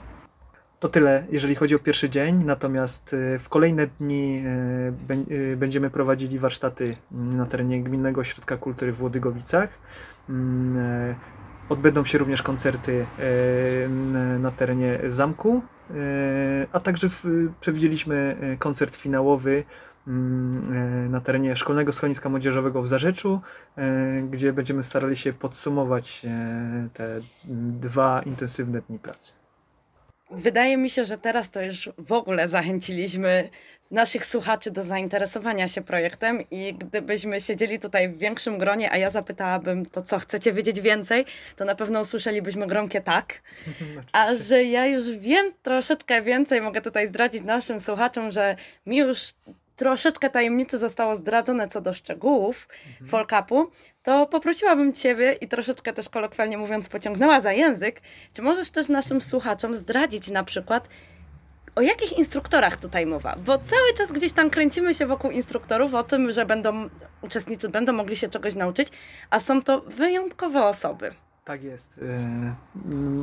To 0.80 0.88
tyle, 0.88 1.26
jeżeli 1.32 1.56
chodzi 1.56 1.76
o 1.76 1.80
pierwszy 1.80 2.10
dzień, 2.10 2.44
natomiast 2.46 3.14
e, 3.14 3.40
w 3.40 3.50
kolejne 3.50 3.88
dni 3.88 4.44
e, 4.46 5.52
e, 5.52 5.56
będziemy 5.56 5.90
prowadzili 5.90 6.40
warsztaty 6.40 6.98
mm, 7.12 7.38
na 7.38 7.46
terenie 7.46 7.84
Gminnego 7.84 8.22
Ośrodka 8.22 8.58
Kultury 8.58 8.92
w 8.92 8.96
Włodygowicach. 8.96 9.70
Mm, 10.30 11.16
odbędą 11.70 12.06
się 12.06 12.18
również 12.18 12.42
koncerty 12.42 13.06
na 14.40 14.52
terenie 14.52 15.00
zamku, 15.08 15.62
a 16.72 16.80
także 16.80 17.08
przewidzieliśmy 17.62 18.38
koncert 18.60 18.96
finałowy 18.96 19.64
mm, 20.08 21.12
na 21.12 21.22
terenie 21.22 21.56
Szkolnego 21.56 21.92
Schroniska 21.92 22.30
Młodzieżowego 22.30 22.82
w 22.82 22.88
Zarzeczu, 22.88 23.42
gdzie 24.30 24.54
będziemy 24.54 24.84
starali 24.84 25.16
się 25.16 25.34
podsumować 25.34 26.26
te 26.94 27.20
dwa 27.80 28.22
intensywne 28.22 28.82
dni 28.82 29.00
pracy. 29.00 29.49
Wydaje 30.32 30.78
mi 30.78 30.90
się, 30.90 31.06
że 31.06 31.18
teraz 31.18 31.50
to 31.50 31.62
już 31.62 31.90
w 31.98 32.12
ogóle 32.12 32.48
zachęciliśmy 32.48 33.50
naszych 33.92 34.26
słuchaczy 34.26 34.72
do 34.72 34.84
zainteresowania 34.84 35.68
się 35.68 35.82
projektem 35.82 36.44
i 36.52 36.74
gdybyśmy 36.74 37.42
siedzieli 37.42 37.80
tutaj 37.80 38.10
w 38.10 38.18
większym 38.18 38.58
gronie, 38.58 38.92
a 38.92 38.98
ja 38.98 39.12
zapytałabym 39.12 39.86
to, 39.86 40.02
co 40.02 40.20
chcecie 40.20 40.54
wiedzieć 40.54 40.82
więcej, 40.82 41.26
to 41.56 41.66
na 41.66 41.76
pewno 41.76 42.02
usłyszelibyśmy 42.02 42.68
gromkie 42.68 43.02
tak. 43.02 43.42
A 44.12 44.36
że 44.36 44.64
ja 44.64 44.86
już 44.86 45.12
wiem 45.12 45.54
troszeczkę 45.64 46.22
więcej, 46.22 46.62
mogę 46.62 46.82
tutaj 46.82 47.08
zdradzić 47.08 47.44
naszym 47.44 47.80
słuchaczom, 47.80 48.32
że 48.32 48.56
mi 48.86 48.98
już 48.98 49.20
troszeczkę 49.80 50.30
tajemnicy 50.30 50.78
zostało 50.78 51.16
zdradzone 51.16 51.68
co 51.68 51.82
do 51.82 51.94
szczegółów 51.94 52.68
mhm. 52.88 53.10
Folkapu, 53.10 53.72
to 54.04 54.26
poprosiłabym 54.28 54.94
Ciebie 54.94 55.34
i 55.34 55.48
troszeczkę 55.48 55.94
też 55.94 56.10
kolokwialnie 56.10 56.58
mówiąc 56.58 56.90
pociągnęła 56.90 57.42
za 57.42 57.54
język, 57.54 58.02
czy 58.34 58.42
możesz 58.42 58.70
też 58.70 58.88
naszym 58.88 59.22
słuchaczom 59.22 59.76
zdradzić 59.76 60.32
na 60.32 60.44
przykład, 60.44 60.90
o 61.76 61.82
jakich 61.82 62.18
instruktorach 62.18 62.78
tutaj 62.78 63.06
mowa? 63.06 63.36
Bo 63.46 63.58
cały 63.58 63.94
czas 63.98 64.12
gdzieś 64.12 64.32
tam 64.32 64.50
kręcimy 64.50 64.94
się 64.94 65.06
wokół 65.06 65.32
instruktorów, 65.32 65.94
o 65.94 66.04
tym, 66.04 66.32
że 66.32 66.46
będą 66.46 66.90
uczestnicy 67.22 67.70
będą 67.70 67.94
mogli 67.94 68.16
się 68.16 68.30
czegoś 68.30 68.56
nauczyć, 68.56 68.88
a 69.30 69.40
są 69.40 69.62
to 69.62 69.82
wyjątkowe 69.82 70.66
osoby. 70.66 71.14
Tak 71.46 71.64
jest. 71.64 72.00
E, 72.02 72.56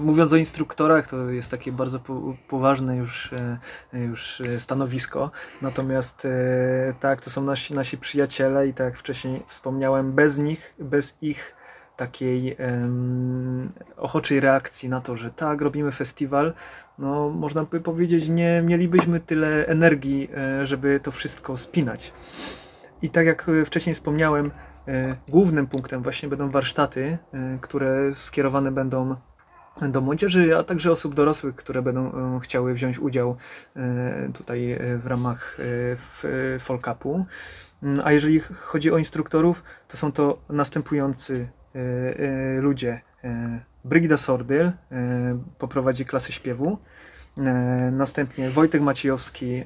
mówiąc 0.04 0.32
o 0.32 0.36
instruktorach, 0.36 1.08
to 1.08 1.30
jest 1.30 1.50
takie 1.50 1.72
bardzo 1.72 2.00
poważne 2.48 2.96
już, 2.96 3.32
e, 3.32 3.58
już 3.98 4.42
stanowisko. 4.58 5.30
Natomiast 5.62 6.24
e, 6.24 6.94
tak, 7.00 7.20
to 7.20 7.30
są 7.30 7.42
nasi, 7.42 7.74
nasi 7.74 7.98
przyjaciele 7.98 8.68
i 8.68 8.74
tak 8.74 8.84
jak 8.84 8.96
wcześniej 8.96 9.42
wspomniałem, 9.46 10.12
bez 10.12 10.38
nich, 10.38 10.74
bez 10.78 11.16
ich 11.22 11.54
takiej 11.96 12.56
um, 12.56 13.72
ochoczej 13.96 14.40
reakcji 14.40 14.88
na 14.88 15.00
to, 15.00 15.16
że 15.16 15.30
tak, 15.30 15.60
robimy 15.60 15.92
festiwal, 15.92 16.54
no 16.98 17.30
można 17.30 17.64
by 17.64 17.80
powiedzieć, 17.80 18.28
nie 18.28 18.62
mielibyśmy 18.62 19.20
tyle 19.20 19.66
energii, 19.66 20.28
żeby 20.62 21.00
to 21.00 21.10
wszystko 21.10 21.56
spinać. 21.56 22.12
I 23.02 23.10
tak 23.10 23.26
jak 23.26 23.50
wcześniej 23.64 23.94
wspomniałem, 23.94 24.50
E, 24.50 24.75
głównym 25.28 25.66
punktem 25.66 26.02
właśnie 26.02 26.28
będą 26.28 26.50
warsztaty, 26.50 27.18
e, 27.32 27.58
które 27.60 28.14
skierowane 28.14 28.72
będą 28.72 29.16
do 29.82 30.00
młodzieży, 30.00 30.56
a 30.56 30.62
także 30.62 30.90
osób 30.90 31.14
dorosłych, 31.14 31.56
które 31.56 31.82
będą 31.82 32.12
e, 32.12 32.40
chciały 32.40 32.74
wziąć 32.74 32.98
udział 32.98 33.36
tutaj 34.34 34.78
w 34.98 35.06
ramach 35.06 35.58
Folkapu. 36.58 37.26
Mm, 37.82 38.00
a 38.04 38.12
jeżeli 38.12 38.40
chodzi 38.40 38.92
o 38.92 38.98
instruktorów, 38.98 39.62
to 39.88 39.96
są 39.96 40.12
to 40.12 40.38
następujący 40.48 41.48
ludzie. 42.60 43.00
Brygida 43.84 44.16
Sordyl 44.16 44.70
poprowadzi 45.58 46.04
klasę 46.04 46.32
śpiewu. 46.32 46.78
Następnie 47.92 48.50
Wojtek 48.50 48.82
Maciejowski 48.82 49.62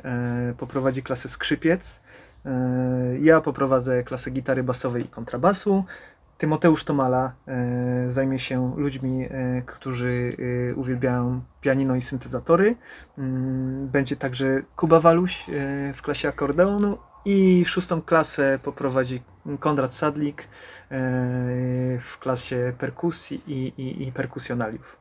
poprowadzi 0.58 1.02
klasę 1.02 1.28
skrzypiec. 1.28 2.00
E, 2.46 3.18
ja 3.20 3.40
poprowadzę 3.40 4.02
klasę 4.02 4.30
gitary 4.30 4.62
basowej 4.62 5.04
i 5.04 5.08
kontrabasu. 5.08 5.84
Tymoteusz 6.38 6.84
Tomala 6.84 7.32
e, 7.48 8.10
zajmie 8.10 8.38
się 8.38 8.74
ludźmi, 8.76 9.26
e, 9.30 9.62
którzy 9.66 10.36
uwielbiają 10.76 11.40
pianino 11.60 11.96
i 11.96 12.02
syntezatory. 12.02 12.76
Mm, 13.18 13.88
będzie 13.88 14.16
także 14.16 14.62
Kuba 14.76 15.00
Waluś 15.00 15.46
w 15.94 16.02
klasie 16.02 16.28
akordeonu 16.28 16.98
i 17.24 17.64
szóstą 17.64 18.02
klasę 18.02 18.58
poprowadzi 18.62 19.22
Konrad 19.60 19.94
Sadlik 19.94 20.48
w 22.00 22.16
klasie 22.20 22.72
perkusji 22.78 23.42
i, 23.46 23.82
i, 23.82 24.08
i 24.08 24.12
perkusjonaliów. 24.12 24.99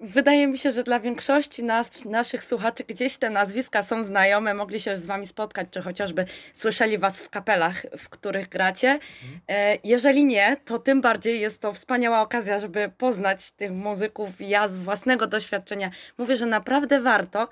Wydaje 0.00 0.46
mi 0.46 0.58
się, 0.58 0.70
że 0.70 0.82
dla 0.82 1.00
większości 1.00 1.64
nas, 1.64 2.04
naszych 2.04 2.44
słuchaczy 2.44 2.84
gdzieś 2.88 3.16
te 3.16 3.30
nazwiska 3.30 3.82
są 3.82 4.04
znajome, 4.04 4.54
mogli 4.54 4.80
się 4.80 4.96
z 4.96 5.06
Wami 5.06 5.26
spotkać, 5.26 5.66
czy 5.70 5.82
chociażby 5.82 6.26
słyszeli 6.54 6.98
Was 6.98 7.22
w 7.22 7.30
kapelach, 7.30 7.86
w 7.98 8.08
których 8.08 8.48
gracie. 8.48 8.98
E, 9.48 9.78
jeżeli 9.84 10.24
nie, 10.24 10.56
to 10.64 10.78
tym 10.78 11.00
bardziej 11.00 11.40
jest 11.40 11.60
to 11.60 11.72
wspaniała 11.72 12.20
okazja, 12.20 12.58
żeby 12.58 12.90
poznać 12.98 13.50
tych 13.50 13.70
muzyków. 13.70 14.40
Ja 14.40 14.68
z 14.68 14.78
własnego 14.78 15.26
doświadczenia 15.26 15.90
mówię, 16.18 16.36
że 16.36 16.46
naprawdę 16.46 17.00
warto. 17.00 17.48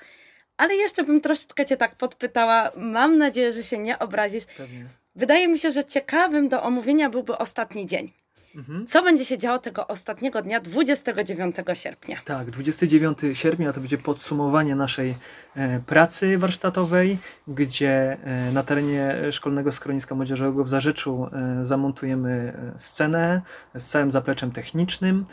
Ale 0.57 0.75
jeszcze 0.75 1.05
bym 1.05 1.21
troszeczkę 1.21 1.65
Cię 1.65 1.77
tak 1.77 1.97
podpytała. 1.97 2.73
Mam 2.77 3.19
nadzieję, 3.19 3.53
że 3.53 3.63
się 3.63 3.79
nie 3.79 3.99
obrazisz. 3.99 4.45
Pewnie. 4.57 4.85
Wydaje 5.15 5.49
mi 5.49 5.59
się, 5.59 5.71
że 5.71 5.85
ciekawym 5.85 6.49
do 6.49 6.63
omówienia 6.63 7.11
byłby 7.11 7.39
ostatni 7.39 7.87
dzień. 7.87 8.13
Mhm. 8.57 8.87
Co 8.87 9.03
będzie 9.03 9.25
się 9.25 9.39
działo 9.39 9.59
tego 9.59 9.87
ostatniego 9.87 10.43
dnia, 10.43 10.61
29 10.61 11.57
sierpnia? 11.75 12.17
Tak, 12.25 12.51
29 12.51 13.19
sierpnia 13.33 13.73
to 13.73 13.81
będzie 13.81 13.99
podsumowanie 13.99 14.75
naszej 14.75 15.15
e, 15.57 15.81
pracy 15.81 16.39
warsztatowej, 16.39 17.19
gdzie 17.49 18.17
e, 18.25 18.53
na 18.53 18.63
terenie 18.63 19.33
Szkolnego 19.33 19.73
Schroniska 19.73 20.15
Młodzieżowego 20.15 20.65
w 20.65 20.69
Zarzeczu 20.69 21.29
e, 21.33 21.65
zamontujemy 21.65 22.53
scenę 22.77 23.43
z 23.79 23.89
całym 23.89 24.11
zapleczem 24.11 24.51
technicznym 24.51 25.25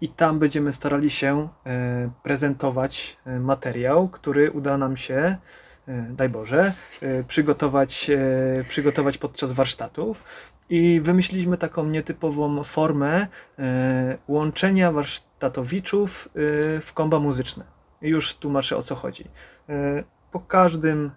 i 0.00 0.08
tam 0.08 0.38
będziemy 0.38 0.72
starali 0.72 1.10
się 1.10 1.48
prezentować 2.22 3.16
materiał, 3.40 4.08
który 4.08 4.50
uda 4.50 4.78
nam 4.78 4.96
się 4.96 5.36
daj 6.10 6.28
Boże, 6.28 6.72
przygotować, 7.28 8.10
przygotować 8.68 9.18
podczas 9.18 9.52
warsztatów. 9.52 10.24
I 10.70 11.00
wymyśliliśmy 11.00 11.58
taką 11.58 11.86
nietypową 11.86 12.64
formę 12.64 13.26
e, 13.58 14.18
łączenia 14.28 14.92
warsztatowiczów 14.92 16.28
e, 16.28 16.30
w 16.80 16.92
komba 16.94 17.18
muzyczne. 17.18 17.64
Już 18.02 18.34
tłumaczę 18.34 18.76
o 18.76 18.82
co 18.82 18.94
chodzi. 18.94 19.24
E, 19.68 20.04
po 20.32 20.40
każdym 20.40 21.10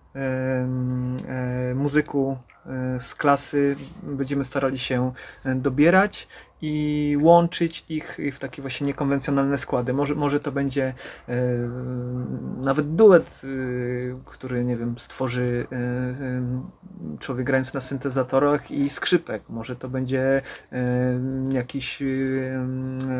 muzyku 1.76 2.38
z 3.00 3.16
klasy 3.16 3.76
będziemy 4.04 4.44
starali 4.44 4.80
się 4.80 5.12
e, 5.46 5.56
dobierać 5.56 6.28
i 6.62 7.18
łączyć 7.22 7.86
ich 7.90 8.20
w 8.34 8.40
takie 8.40 8.62
właśnie 8.62 8.88
niekonwencjonalne 8.88 9.58
składy. 9.58 9.94
Może, 9.94 10.16
może 10.16 10.40
to 10.40 10.52
będzie 10.52 10.94
e, 11.30 11.34
nawet 12.58 12.96
duet, 12.96 13.42
e, 13.44 13.48
który, 14.26 14.66
nie 14.66 14.78
wiem, 14.78 14.98
stworzy 14.98 15.68
e, 15.72 17.18
człowiek 17.20 17.46
grając 17.46 17.74
na 17.74 17.80
syntezatorach 17.80 18.72
i 18.72 18.90
skrzypek. 18.90 19.44
Może 19.50 19.76
to 19.76 19.90
będzie 19.90 20.42
e, 20.72 20.82
jakiś 21.52 22.02
e, 22.02 22.06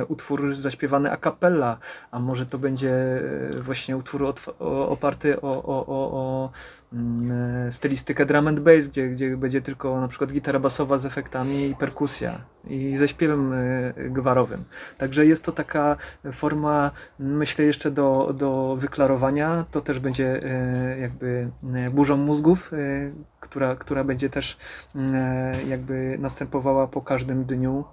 utwór 0.08 0.56
zaśpiewany 0.56 1.12
a 1.12 1.18
cappella, 1.18 1.78
a 2.12 2.20
może 2.20 2.46
to 2.46 2.58
będzie 2.58 3.22
właśnie 3.60 3.98
utwór 3.98 4.34
oparty 4.60 5.42
o, 5.42 5.64
o, 5.64 5.86
o, 5.86 6.12
o 6.12 6.52
mm, 6.94 7.72
stylistykę 7.72 8.26
drum 8.26 8.48
and 8.48 8.60
bass, 8.60 8.88
gdzie, 8.88 9.10
gdzie 9.10 9.31
będzie 9.38 9.62
tylko 9.62 10.02
na 10.02 10.08
przykład 10.08 10.32
gitara 10.32 10.60
basowa 10.60 10.98
z 10.98 11.06
efektami 11.06 11.70
i 11.70 11.76
perkusja 11.76 12.42
i 12.68 12.98
ze 12.98 13.08
śpiewem 13.08 13.54
e, 13.54 13.94
gwarowym. 14.10 14.64
Także 14.98 15.26
jest 15.26 15.44
to 15.44 15.52
taka 15.52 15.98
forma, 16.32 16.92
myślę, 17.20 17.66
jeszcze 17.66 17.92
do, 17.92 18.34
do 18.38 18.76
wyklarowania. 18.80 19.66
To 19.72 19.82
też 19.82 20.00
będzie 20.00 20.44
e, 20.44 21.00
jakby 21.00 21.50
e, 21.74 21.90
burzą 21.90 22.18
mózgów, 22.18 22.72
która, 23.40 23.76
która 23.76 24.04
będzie 24.04 24.30
też 24.30 24.58
jakby 25.68 26.18
następowała 26.20 26.88
po 26.88 27.02
każdym 27.02 27.44
dniu 27.44 27.84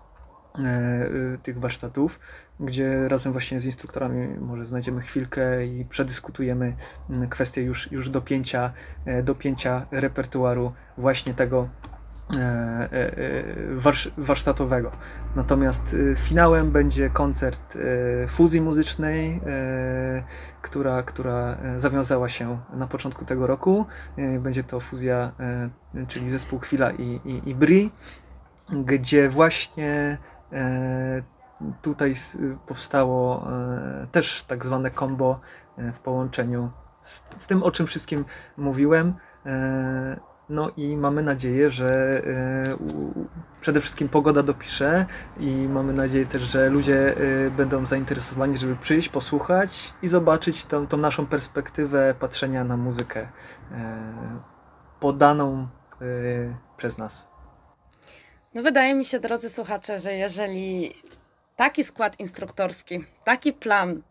tych 1.43 1.61
warsztatów, 1.61 2.21
gdzie 2.61 3.09
razem 3.09 3.33
właśnie 3.33 3.61
z 3.61 3.65
instruktorami 3.65 4.29
może 4.41 4.67
znajdziemy 4.67 5.01
chwilkę 5.01 5.67
i 5.67 5.85
przedyskutujemy 5.85 6.77
mm, 7.11 7.29
kwestię 7.29 7.63
już, 7.63 7.93
już 7.93 8.11
dopięcia, 8.11 8.73
e, 9.05 9.23
dopięcia 9.23 9.85
repertuaru 9.91 10.73
właśnie 10.99 11.35
tego 11.35 11.69
e, 12.37 12.39
e, 12.39 12.89
e, 12.93 13.45
warsz, 13.77 14.11
warsztatowego. 14.19 14.91
Natomiast 15.37 15.97
e, 16.13 16.17
finałem 16.17 16.71
będzie 16.71 17.11
koncert 17.11 17.77
e, 17.77 18.27
fuzji 18.27 18.61
muzycznej, 18.61 19.41
e, 19.47 20.23
która, 20.63 21.03
która 21.03 21.57
e, 21.63 21.81
zawiązała 21.81 22.29
się 22.29 22.59
na 22.73 22.87
początku 22.87 23.25
tego 23.25 23.47
roku. 23.47 23.87
E, 24.17 24.39
Będzie 24.39 24.63
to 24.63 24.81
fuzja, 24.81 25.33
e, 25.41 26.07
czyli 26.07 26.31
zespół 26.31 26.59
Chwila 26.59 26.91
i, 26.91 27.21
i, 27.25 27.49
i 27.51 27.55
Bri, 27.55 27.91
gdzie 28.85 29.29
właśnie 29.29 30.19
e, 30.25 30.38
tutaj 31.83 32.11
s- 32.11 32.39
powstało 32.67 33.47
e, 33.53 34.07
też 34.13 34.43
tak 34.43 34.65
zwane 34.65 34.91
combo 34.91 35.41
e, 35.79 35.93
w 35.93 35.99
połączeniu 35.99 36.71
z, 37.03 37.23
z 37.37 37.47
tym, 37.47 37.63
o 37.63 37.71
czym 37.71 37.87
wszystkim 37.87 38.25
mówiłem. 38.57 39.15
E, 39.47 40.21
No 40.51 40.71
i 40.77 40.97
mamy 40.97 41.23
nadzieję, 41.23 41.71
że 41.71 42.23
e, 42.25 42.77
przede 43.61 43.81
wszystkim 43.81 44.09
pogoda 44.09 44.43
dopisze 44.43 45.07
i 45.41 45.69
mamy 45.69 45.93
nadzieję 45.93 46.27
też, 46.27 46.43
że 46.43 46.69
ludzie 46.69 47.17
e, 47.17 47.51
będą 47.51 47.87
zainteresowani, 47.87 48.59
żeby 48.59 48.77
przyjść, 48.77 49.09
posłuchać 49.09 49.95
i 50.03 50.09
zobaczyć 50.09 50.65
tą, 50.65 50.87
tą 50.87 50.97
naszą 50.97 51.27
perspektywę 51.27 52.15
patrzenia 52.21 52.65
na 52.65 52.77
muzykę 52.77 53.21
e, 53.21 53.29
podaną 55.01 55.69
e, 56.01 56.05
przez 56.77 56.99
nas. 56.99 57.31
No 58.55 58.63
wydaje 58.63 58.95
mi 58.95 59.05
się, 59.05 59.21
drodzy 59.21 59.51
słuchacze, 59.51 59.99
że 59.99 60.15
jeżeli 60.15 60.95
taki 61.57 61.85
skład 61.85 62.21
instruktorski, 62.21 63.05
taki 63.25 63.53
plan 63.53 64.03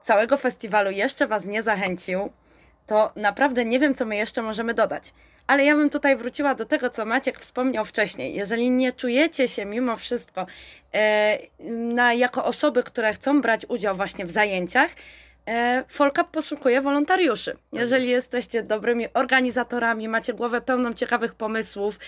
całego 0.00 0.36
festiwalu 0.36 0.90
jeszcze 0.90 1.26
Was 1.26 1.44
nie 1.44 1.62
zachęcił, 1.62 2.30
to 2.86 3.12
naprawdę 3.16 3.64
nie 3.64 3.78
wiem, 3.78 3.94
co 3.94 4.04
my 4.04 4.16
jeszcze 4.16 4.42
możemy 4.42 4.74
dodać. 4.74 5.12
Ale 5.46 5.64
ja 5.64 5.74
bym 5.74 5.90
tutaj 5.90 6.16
wróciła 6.16 6.54
do 6.54 6.64
tego, 6.64 6.90
co 6.90 7.04
Maciek 7.04 7.38
wspomniał 7.38 7.84
wcześniej. 7.84 8.34
Jeżeli 8.34 8.70
nie 8.70 8.92
czujecie 8.92 9.48
się 9.48 9.64
mimo 9.64 9.96
wszystko 9.96 10.46
e, 10.94 11.38
na, 11.70 12.12
jako 12.14 12.44
osoby, 12.44 12.82
które 12.82 13.12
chcą 13.12 13.40
brać 13.40 13.66
udział 13.68 13.94
właśnie 13.94 14.24
w 14.24 14.30
zajęciach, 14.30 14.90
e, 15.48 15.84
Folkap 15.88 16.30
poszukuje 16.30 16.80
wolontariuszy. 16.80 17.56
Jeżeli 17.72 18.08
jesteście 18.08 18.62
dobrymi 18.62 19.06
organizatorami, 19.14 20.08
macie 20.08 20.34
głowę 20.34 20.60
pełną 20.60 20.94
ciekawych 20.94 21.34
pomysłów 21.34 21.98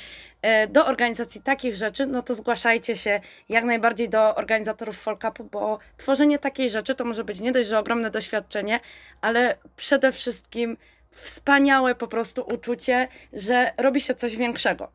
e, 0.42 0.66
do 0.66 0.86
organizacji 0.86 1.42
takich 1.42 1.74
rzeczy, 1.74 2.06
no 2.06 2.22
to 2.22 2.34
zgłaszajcie 2.34 2.96
się 2.96 3.20
jak 3.48 3.64
najbardziej 3.64 4.08
do 4.08 4.34
organizatorów 4.34 4.96
Folkapu, 4.96 5.44
bo 5.44 5.78
tworzenie 5.96 6.38
takiej 6.38 6.70
rzeczy 6.70 6.94
to 6.94 7.04
może 7.04 7.24
być 7.24 7.40
nie 7.40 7.52
dość, 7.52 7.68
że 7.68 7.78
ogromne 7.78 8.10
doświadczenie, 8.10 8.80
ale 9.20 9.56
przede 9.76 10.12
wszystkim 10.12 10.76
wspaniałe 11.10 11.94
po 11.94 12.08
prostu 12.08 12.42
uczucie, 12.54 13.08
że 13.32 13.72
robi 13.76 14.00
się 14.00 14.14
coś 14.14 14.36
większego. 14.36 14.92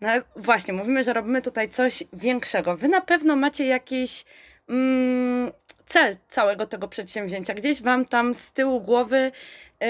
No 0.00 0.08
właśnie, 0.36 0.74
mówimy, 0.74 1.04
że 1.04 1.12
robimy 1.12 1.42
tutaj 1.42 1.68
coś 1.68 2.04
większego. 2.12 2.76
Wy 2.76 2.88
na 2.88 3.00
pewno 3.00 3.36
macie 3.36 3.66
jakiś 3.66 4.24
mm, 4.68 5.52
cel 5.86 6.16
całego 6.28 6.66
tego 6.66 6.88
przedsięwzięcia. 6.88 7.54
Gdzieś 7.54 7.82
wam 7.82 8.04
tam 8.04 8.34
z 8.34 8.52
tyłu 8.52 8.80
głowy 8.80 9.32
yy, 9.80 9.88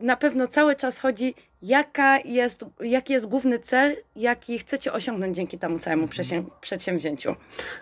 na 0.00 0.16
pewno 0.16 0.46
cały 0.46 0.76
czas 0.76 0.98
chodzi, 0.98 1.34
jaka 1.62 2.18
jest, 2.18 2.64
jaki 2.80 3.12
jest 3.12 3.26
główny 3.26 3.58
cel, 3.58 3.96
jaki 4.16 4.58
chcecie 4.58 4.92
osiągnąć 4.92 5.36
dzięki 5.36 5.58
temu 5.58 5.78
całemu 5.78 6.06
przedsię- 6.06 6.44
przedsięwzięciu. 6.60 7.36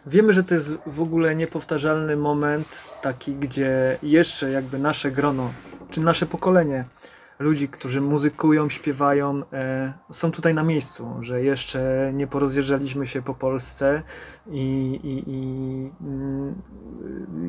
Wiemy, 0.07 0.33
że 0.33 0.45
to 0.45 0.55
jest 0.55 0.75
w 0.87 1.01
ogóle 1.03 1.35
niepowtarzalny 1.35 2.17
moment, 2.17 2.69
taki, 3.03 3.33
gdzie 3.33 3.99
jeszcze 4.03 4.51
jakby 4.51 4.79
nasze 4.79 5.11
grono, 5.11 5.53
czy 5.91 6.01
nasze 6.01 6.27
pokolenie 6.27 6.85
ludzi, 7.39 7.69
którzy 7.69 8.01
muzykują, 8.01 8.69
śpiewają, 8.69 9.43
e, 9.53 9.93
są 10.11 10.31
tutaj 10.31 10.55
na 10.55 10.63
miejscu, 10.63 11.15
że 11.21 11.43
jeszcze 11.43 12.11
nie 12.15 12.27
porozjeżdżaliśmy 12.27 13.07
się 13.07 13.23
po 13.23 13.35
Polsce 13.35 14.03
i, 14.47 15.01
i, 15.03 15.23
i 15.27 15.91
mm, 16.01 16.55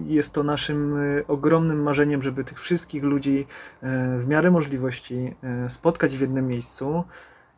jest 0.08 0.34
to 0.34 0.44
naszym 0.44 0.96
ogromnym 1.28 1.84
marzeniem, 1.84 2.24
żeby 2.24 2.44
tych 2.44 2.60
wszystkich 2.60 3.04
ludzi 3.04 3.48
e, 3.82 4.18
w 4.18 4.28
miarę 4.28 4.52
możliwości 4.52 5.36
e, 5.44 5.70
spotkać 5.70 6.18
w 6.18 6.22
jednym 6.22 6.48
miejscu 6.48 7.04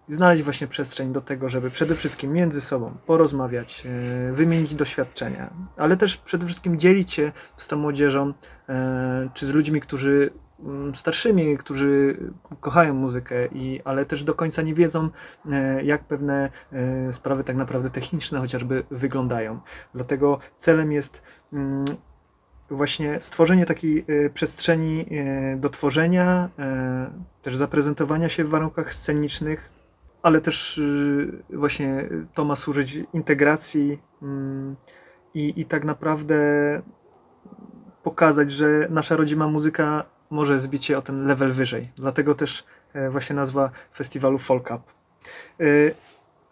znaleźć 0.08 0.44
właśnie 0.44 0.68
przestrzeń 0.68 1.14
do 1.14 1.22
tego, 1.22 1.50
żeby 1.50 1.72
przede 1.72 1.96
wszystkim 1.96 2.34
między 2.34 2.62
sobą 2.62 2.98
porozmawiać, 3.06 3.84
e, 3.86 4.32
wymienić 4.34 4.76
doświadczenia, 4.76 5.54
ale 5.78 5.98
też 5.98 6.18
przede 6.18 6.46
wszystkim 6.46 6.80
dzielić 6.80 7.14
się 7.14 7.32
z 7.58 7.68
tą 7.68 7.78
młodzieżą, 7.78 8.34
e, 8.70 9.30
czy 9.34 9.46
z 9.46 9.50
ludźmi, 9.54 9.82
którzy 9.82 10.32
starszymi, 10.94 11.58
którzy 11.58 12.18
kochają 12.60 12.94
muzykę, 12.94 13.48
i, 13.48 13.82
ale 13.86 14.06
też 14.06 14.24
do 14.24 14.34
końca 14.34 14.62
nie 14.62 14.74
wiedzą, 14.74 15.10
e, 15.52 15.84
jak 15.84 16.04
pewne 16.04 16.50
e, 16.72 17.14
sprawy 17.14 17.44
tak 17.44 17.56
naprawdę 17.56 17.90
techniczne 17.90 18.40
chociażby 18.40 18.84
wyglądają. 18.92 19.60
Dlatego 19.96 20.40
celem 20.58 20.92
jest 20.92 21.22
mm, 21.54 21.86
właśnie 22.70 23.22
stworzenie 23.22 23.66
takiej 23.66 24.06
e, 24.08 24.30
przestrzeni 24.30 25.06
do 25.58 25.70
tworzenia, 25.70 26.50
też 27.42 27.58
zaprezentowania 27.58 28.30
się 28.30 28.44
w 28.44 28.50
warunkach 28.50 28.94
scenicznych, 28.94 29.72
ale 30.22 30.42
też 30.42 30.78
y, 30.78 31.44
właśnie 31.50 32.10
to 32.34 32.46
ma 32.46 32.56
służyć 32.56 33.00
integracji 33.14 34.00
mm, 34.22 34.76
i, 35.34 35.54
i 35.62 35.66
tak 35.66 35.86
naprawdę 35.86 36.36
pokazać, 38.04 38.52
że 38.52 38.88
nasza 38.90 39.16
rodzima 39.16 39.48
muzyka 39.48 40.06
może 40.32 40.60
zbić 40.60 40.86
się 40.86 40.98
o 40.98 41.02
ten 41.02 41.28
level 41.28 41.52
wyżej. 41.52 41.90
Dlatego 41.96 42.36
też 42.36 42.64
e, 42.94 43.10
właśnie 43.10 43.36
nazwa 43.36 43.72
festiwalu 43.94 44.38
Folk 44.38 44.66
Up. 44.66 44.82
E, 45.60 45.64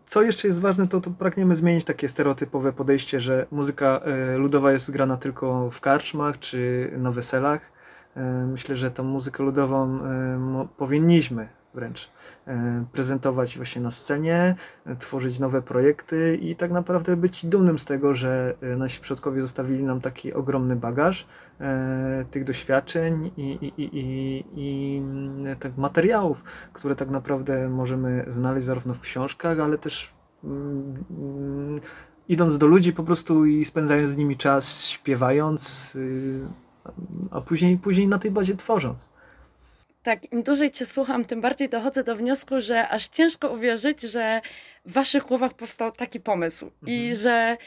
Co 0.07 0.21
jeszcze 0.21 0.47
jest 0.47 0.61
ważne, 0.61 0.87
to, 0.87 1.01
to 1.01 1.11
pragniemy 1.11 1.55
zmienić 1.55 1.85
takie 1.85 2.09
stereotypowe 2.09 2.73
podejście, 2.73 3.19
że 3.19 3.45
muzyka 3.51 3.99
e, 3.99 4.37
ludowa 4.37 4.71
jest 4.71 4.91
grana 4.91 5.17
tylko 5.17 5.69
w 5.69 5.81
karczmach 5.81 6.39
czy 6.39 6.91
na 6.97 7.11
weselach. 7.11 7.71
Myślę, 8.47 8.75
że 8.75 8.91
tą 8.91 9.03
muzykę 9.03 9.43
ludową 9.43 9.99
powinniśmy 10.77 11.49
wręcz 11.73 12.09
e, 12.47 12.85
prezentować 12.91 13.57
właśnie 13.57 13.81
na 13.81 13.91
scenie, 13.91 14.55
e, 14.85 14.95
tworzyć 14.95 15.39
nowe 15.39 15.61
projekty 15.61 16.37
i 16.41 16.55
tak 16.55 16.71
naprawdę 16.71 17.15
być 17.15 17.45
dumnym 17.45 17.79
z 17.79 17.85
tego, 17.85 18.13
że 18.13 18.55
e, 18.61 18.75
nasi 18.75 19.01
przodkowie 19.01 19.41
zostawili 19.41 19.83
nam 19.83 20.01
taki 20.01 20.33
ogromny 20.33 20.75
bagaż 20.75 21.27
tych 22.31 22.43
doświadczeń 22.43 23.31
i, 23.37 23.41
i, 23.41 23.73
i, 23.77 23.89
i, 23.93 24.43
i 24.55 25.01
tak 25.59 25.77
materiałów, 25.77 26.43
które 26.73 26.95
tak 26.95 27.09
naprawdę 27.09 27.69
możemy 27.69 28.25
znaleźć 28.27 28.65
zarówno 28.65 28.93
w 28.93 28.99
książkach, 28.99 29.59
ale 29.59 29.77
też 29.77 30.13
mm, 30.43 31.03
mm, 31.11 31.79
idąc 32.29 32.57
do 32.57 32.67
ludzi 32.67 32.93
po 32.93 33.03
prostu 33.03 33.45
i 33.45 33.65
spędzając 33.65 34.09
z 34.09 34.17
nimi 34.17 34.37
czas, 34.37 34.81
śpiewając, 34.81 35.95
y, 35.95 36.47
a 37.31 37.41
później, 37.41 37.77
później 37.77 38.07
na 38.07 38.19
tej 38.19 38.31
bazie 38.31 38.55
tworząc. 38.55 39.09
Tak, 40.09 40.31
im 40.33 40.43
dłużej 40.43 40.71
Cię 40.71 40.85
słucham, 40.85 41.25
tym 41.25 41.41
bardziej 41.41 41.69
dochodzę 41.69 42.03
do 42.03 42.15
wniosku, 42.15 42.61
że 42.61 42.87
aż 42.89 43.07
ciężko 43.07 43.49
uwierzyć, 43.49 44.01
że 44.01 44.41
w 44.85 44.93
Waszych 44.93 45.23
głowach 45.23 45.53
powstał 45.53 45.91
taki 45.91 46.19
pomysł 46.19 46.71
i 46.85 47.15
że 47.15 47.57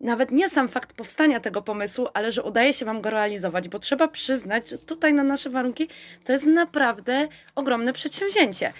nawet 0.00 0.30
nie 0.30 0.48
sam 0.48 0.68
fakt 0.68 0.92
powstania 0.92 1.40
tego 1.40 1.62
pomysłu, 1.62 2.06
ale 2.14 2.32
że 2.32 2.42
udaje 2.42 2.72
się 2.72 2.84
Wam 2.84 3.00
go 3.00 3.10
realizować, 3.10 3.68
bo 3.68 3.78
trzeba 3.78 4.08
przyznać, 4.08 4.70
że 4.70 4.78
tutaj 4.78 5.14
na 5.14 5.22
nasze 5.22 5.50
warunki 5.50 5.88
to 6.24 6.32
jest 6.32 6.46
naprawdę 6.46 7.28
ogromne 7.54 7.92
przedsięwzięcie. 7.92 8.72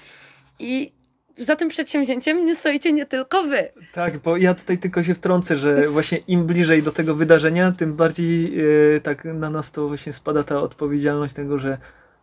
I 0.59 0.92
za 1.37 1.56
tym 1.56 1.68
przedsięwzięciem 1.68 2.46
nie 2.46 2.56
stoicie 2.56 2.92
nie 2.92 3.06
tylko 3.06 3.42
wy. 3.42 3.68
Tak, 3.92 4.18
bo 4.18 4.37
ja 4.37 4.54
tutaj 4.54 4.78
tylko 4.78 5.02
się 5.02 5.14
wtrącę, 5.14 5.56
że 5.56 5.88
właśnie 5.88 6.18
im 6.18 6.46
bliżej 6.46 6.83
do 6.83 6.92
tego 6.92 7.14
wydarzenia, 7.14 7.72
tym 7.72 7.96
bardziej 7.96 8.61
e, 8.96 9.00
tak 9.00 9.24
na 9.24 9.50
nas 9.50 9.70
to 9.70 9.88
właśnie 9.88 10.12
spada 10.12 10.42
ta 10.42 10.61
odpowiedzialność 10.61 11.35
tego, 11.35 11.59
że 11.59 11.78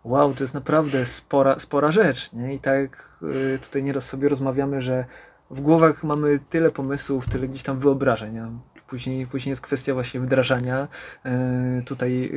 wow, 0.07 0.33
to 0.33 0.43
jest 0.43 0.53
naprawdę 0.53 1.05
spora, 1.05 1.59
spora 1.59 1.91
rzecz, 1.91 2.33
nie? 2.33 2.53
I 2.53 2.59
tak 2.59 3.19
e, 3.55 3.57
tutaj 3.57 3.83
nieraz 3.83 4.05
sobie 4.05 4.29
rozmawiamy, 4.29 4.81
że 4.81 5.05
w 5.51 5.61
głowach 5.61 6.03
mamy 6.03 6.39
tyle 6.49 6.71
pomysłów, 6.71 7.29
tyle 7.29 7.47
gdzieś 7.47 7.63
tam 7.63 7.79
wyobrażeń. 7.79 8.59
Później, 8.87 9.27
później 9.27 9.51
jest 9.51 9.61
kwestia 9.61 9.93
właśnie 9.93 10.19
wdrażania. 10.19 10.87
E, 11.25 11.81
Tutaj 11.85 12.31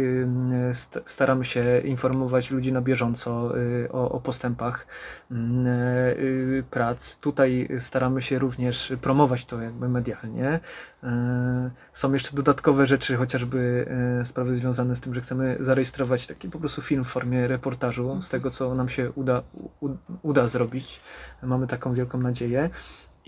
st- 0.72 1.02
staramy 1.06 1.44
się 1.44 1.80
informować 1.84 2.50
ludzi 2.50 2.72
na 2.72 2.80
bieżąco 2.80 3.58
y, 3.58 3.88
o, 3.92 4.10
o 4.10 4.20
postępach 4.20 4.86
mm, 5.30 5.66
e, 5.66 5.70
y, 6.18 6.64
prac. 6.70 7.16
Tutaj 7.16 7.68
staramy 7.78 8.22
się 8.22 8.38
również 8.38 8.92
promować 9.00 9.44
to 9.44 9.60
jakby 9.62 9.88
medialnie. 9.88 10.60
E, 11.02 11.70
Są 11.92 12.12
jeszcze 12.12 12.36
dodatkowe 12.36 12.86
rzeczy, 12.86 13.16
chociażby 13.16 13.86
e, 14.20 14.24
sprawy 14.24 14.54
związane 14.54 14.96
z 14.96 15.00
tym, 15.00 15.14
że 15.14 15.20
chcemy 15.20 15.56
zarejestrować 15.60 16.26
taki 16.26 16.48
po 16.48 16.58
prostu 16.58 16.82
film 16.82 17.04
w 17.04 17.08
formie 17.08 17.48
reportażu 17.48 18.22
z 18.22 18.28
tego, 18.28 18.50
co 18.50 18.74
nam 18.74 18.88
się 18.88 19.10
uda, 19.10 19.42
u, 19.80 19.88
uda 20.22 20.46
zrobić. 20.46 21.00
Mamy 21.42 21.66
taką 21.66 21.94
wielką 21.94 22.18
nadzieję. 22.18 22.70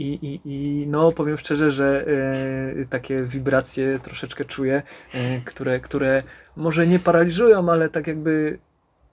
I, 0.03 0.19
i, 0.23 0.41
I 0.45 0.87
no 0.88 1.12
powiem 1.12 1.38
szczerze, 1.38 1.71
że 1.71 2.05
e, 2.07 2.87
takie 2.87 3.23
wibracje 3.23 3.99
troszeczkę 3.99 4.45
czuję, 4.45 4.83
e, 5.15 5.41
które, 5.41 5.81
które 5.81 6.23
może 6.57 6.87
nie 6.87 6.99
paraliżują, 6.99 7.69
ale 7.69 7.88
tak 7.88 8.07
jakby 8.07 8.59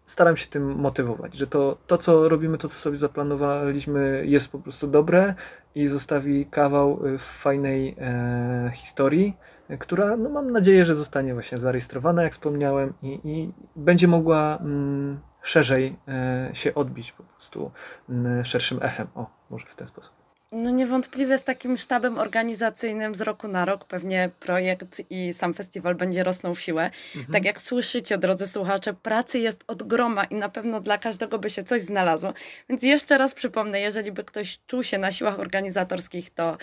staram 0.04 0.38
się 0.38 0.48
tym 0.48 0.76
motywować, 0.76 1.36
że 1.36 1.48
to, 1.48 1.78
to 1.88 1.98
co 1.98 2.30
robimy, 2.30 2.58
to 2.58 2.68
co 2.68 2.76
sobie 2.76 2.98
zaplanowaliśmy 2.98 4.24
jest 4.26 4.52
po 4.52 4.60
prostu 4.60 4.88
dobre 4.88 5.36
i 5.76 5.88
zostawi 5.88 6.46
kawał 6.46 7.02
e, 7.08 7.18
fajnej 7.18 7.96
e, 8.02 8.72
historii, 8.74 9.38
która 9.80 10.18
no 10.18 10.30
mam 10.30 10.52
nadzieję, 10.52 10.86
że 10.86 10.96
zostanie 10.96 11.34
właśnie 11.34 11.58
zarejestrowana, 11.58 12.24
jak 12.24 12.34
wspomniałem 12.34 12.94
i, 13.02 13.20
i 13.24 13.54
będzie 13.76 14.08
mogła 14.08 14.58
mm, 14.58 15.20
szerzej 15.42 15.98
e, 16.08 16.50
się 16.54 16.76
odbić 16.76 17.12
po 17.12 17.24
prostu 17.24 17.72
mm, 18.10 18.46
szerszym 18.46 18.80
echem. 18.82 19.08
O, 19.16 19.26
może 19.50 19.66
w 19.66 19.76
ten 19.76 19.88
sposób. 19.88 20.19
No 20.52 20.70
niewątpliwie 20.70 21.38
z 21.38 21.44
takim 21.44 21.78
sztabem 21.78 22.18
organizacyjnym 22.18 23.16
z 23.16 23.22
roku 23.22 23.48
na 23.48 23.66
rok 23.66 23.86
pewnie 23.86 24.30
projekt 24.40 25.02
i 25.10 25.34
sam 25.34 25.54
festiwal 25.54 25.96
będzie 25.96 26.24
rosnął 26.24 26.56
w 26.56 26.62
siłę. 26.62 26.92
Tak 27.34 27.46
jak 27.46 27.62
słyszycie, 27.62 28.18
drodzy 28.18 28.48
słuchacze, 28.48 28.94
pracy 28.94 29.40
jest 29.40 29.64
od 29.68 29.84
groma 29.84 30.24
i 30.24 30.36
na 30.36 30.50
pewno 30.50 30.82
dla 30.82 30.98
każdego 30.98 31.40
by 31.40 31.50
się 31.50 31.64
coś 31.64 31.82
znalazło. 31.82 32.34
Więc 32.70 32.84
jeszcze 32.84 33.18
raz 33.18 33.34
przypomnę, 33.34 33.82
jeżeli 33.82 34.12
by 34.12 34.24
ktoś 34.24 34.60
czuł 34.68 34.84
się 34.84 34.98
na 34.98 35.12
siłach 35.12 35.40
organizatorskich, 35.40 36.30
to 36.30 36.58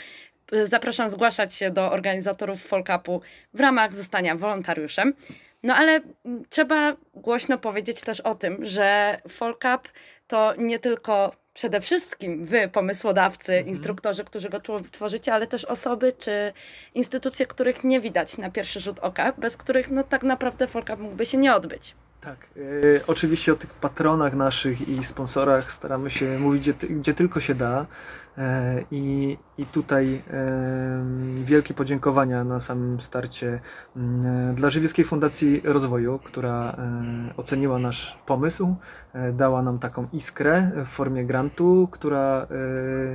y, 0.53 0.67
zapraszam 0.67 1.11
zgłaszać 1.11 1.55
się 1.55 1.71
do 1.71 1.93
organizatorów 1.93 2.63
Folkapu 2.63 3.21
w 3.55 3.61
ramach 3.61 3.95
zostania 3.95 4.37
wolontariuszem. 4.37 5.15
No 5.63 5.75
ale 5.75 6.01
mm, 6.25 6.45
trzeba 6.49 6.97
głośno 7.15 7.59
powiedzieć 7.59 8.01
też 8.01 8.21
o 8.21 8.35
tym, 8.35 8.65
że 8.65 9.19
Folkap 9.29 9.89
to 10.27 10.55
nie 10.59 10.79
tylko 10.79 11.46
przede 11.57 11.81
wszystkim 11.81 12.45
wy, 12.45 12.69
pomysłodawcy, 12.69 13.61
instruktorzy, 13.61 14.25
którzy 14.25 14.49
go 14.49 14.61
tworzycie, 14.93 15.35
ale 15.35 15.47
też 15.47 15.65
osoby 15.65 16.13
czy 16.19 16.53
instytucje, 16.95 17.47
których 17.47 17.85
nie 17.85 18.01
widać 18.01 18.39
na 18.39 18.51
pierwszy 18.51 18.81
rzut 18.81 18.99
oka, 18.99 19.33
bez 19.39 19.57
których 19.57 19.91
no 19.91 20.05
tak 20.05 20.23
naprawdę 20.23 20.67
Folkap 20.67 21.01
mógłby 21.01 21.27
się 21.27 21.39
nie 21.39 21.55
odbyć. 21.55 21.95
Tak. 22.21 22.37
E, 22.57 22.61
oczywiście 23.07 23.53
o 23.53 23.57
tych 23.57 23.71
patronach 23.71 24.35
naszych 24.35 24.89
i 24.89 25.05
sponsorach 25.05 25.73
staramy 25.73 26.11
się 26.11 26.39
mówić, 26.39 26.63
gdzie, 26.71 26.89
gdzie 26.89 27.15
tylko 27.15 27.41
się 27.41 27.55
da. 27.55 27.87
E, 28.39 28.85
I, 28.91 29.39
I 29.59 29.67
tutaj 29.67 30.23
e, 30.31 31.05
wielkie 31.45 31.75
podziękowania 31.75 32.45
na 32.45 32.61
samym 32.61 33.01
starcie 33.01 33.61
mm, 33.97 34.55
dla 34.55 34.71
Żywieckiej 34.71 35.05
Fundacji 35.05 35.61
Rozwoju, 35.65 36.19
która 36.25 36.77
e, 36.79 37.37
oceniła 37.37 37.79
nasz 37.79 38.19
pomysł, 38.27 38.75
e, 39.13 39.33
dała 39.33 39.63
nam 39.63 39.79
taką 39.79 40.07
iskrę 40.13 40.71
w 40.85 40.89
formie 40.89 41.25
grantu, 41.25 41.89
która 41.91 42.47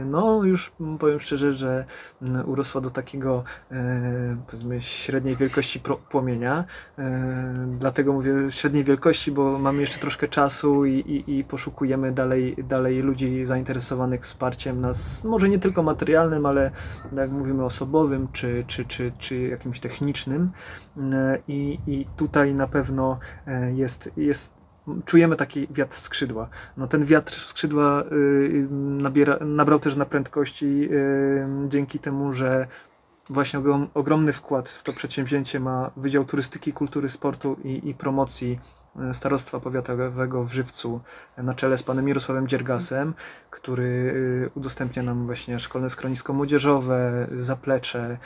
e, 0.02 0.06
no 0.06 0.44
już 0.44 0.72
powiem 1.00 1.20
szczerze, 1.20 1.54
że 1.54 1.86
mm, 2.22 2.50
urosła 2.50 2.82
do 2.82 2.90
takiego 2.90 3.44
e, 3.72 4.38
powiedzmy 4.48 4.82
średniej 4.82 5.36
wielkości 5.36 5.82
płomienia. 6.10 6.66
E, 7.00 7.54
Dlatego 7.80 8.14
mówię 8.14 8.34
średniej 8.50 8.84
wielkości, 8.84 9.32
bo 9.32 9.60
mamy 9.60 9.82
jeszcze 9.82 10.00
troszkę 10.00 10.28
czasu 10.28 10.86
i, 10.86 10.94
i, 10.94 11.40
i 11.40 11.44
poszukujemy 11.44 12.12
dalej, 12.12 12.56
dalej 12.64 13.02
ludzi 13.02 13.46
zainteresowanych 13.46 14.22
wsparciem 14.22 14.82
nas, 14.82 15.11
może 15.24 15.50
nie 15.50 15.60
tylko 15.60 15.84
materialnym, 15.84 16.46
ale 16.46 16.72
jak 17.12 17.32
mówimy 17.32 17.66
osobowym 17.66 18.28
czy, 18.32 18.64
czy, 18.68 18.86
czy, 18.86 19.12
czy 19.18 19.42
jakimś 19.42 19.80
technicznym. 19.80 20.52
E, 20.98 21.38
I, 21.48 21.80
I 21.88 22.06
tutaj 22.18 22.54
na 22.54 22.68
pewno 22.68 23.20
e, 23.48 23.72
jest, 23.74 24.12
jest 24.18 24.62
czujemy 25.06 25.36
taki 25.36 25.68
wiatr 25.72 25.98
w 25.98 26.00
skrzydła. 26.00 26.50
No 26.78 26.88
ten 26.88 27.06
wiatr 27.06 27.34
w 27.34 27.46
skrzydła 27.46 28.04
y, 28.12 28.68
nabiera, 28.72 29.38
nabrał 29.42 29.80
też 29.80 29.96
na 29.96 30.06
prędkości 30.06 30.90
y, 30.92 31.48
dzięki 31.68 32.00
temu, 32.00 32.34
że 32.34 32.68
właśnie 33.30 33.60
ogrom, 33.60 33.88
ogromny 33.94 34.34
wkład 34.34 34.70
w 34.70 34.84
to 34.84 34.94
przedsięwzięcie 34.94 35.60
ma 35.60 35.92
Wydział 35.98 36.26
Turystyki, 36.26 36.74
Kultury, 36.74 37.10
Sportu 37.10 37.58
i, 37.64 37.90
i 37.90 37.94
Promocji 37.94 38.60
Starostwa 39.14 39.60
Powiatowego 39.60 40.44
w 40.44 40.54
Żywcu 40.54 41.02
na 41.38 41.54
czele 41.54 41.78
z 41.78 41.84
panem 41.84 42.06
Mirosławem 42.06 42.48
Dziergasem, 42.48 43.14
który 43.50 43.84
y, 43.84 44.50
udostępnia 44.56 45.04
nam 45.04 45.26
właśnie 45.26 45.60
szkolne 45.60 45.90
schronisko 45.90 46.34
młodzieżowe, 46.34 47.28
zaplecze 47.32 48.18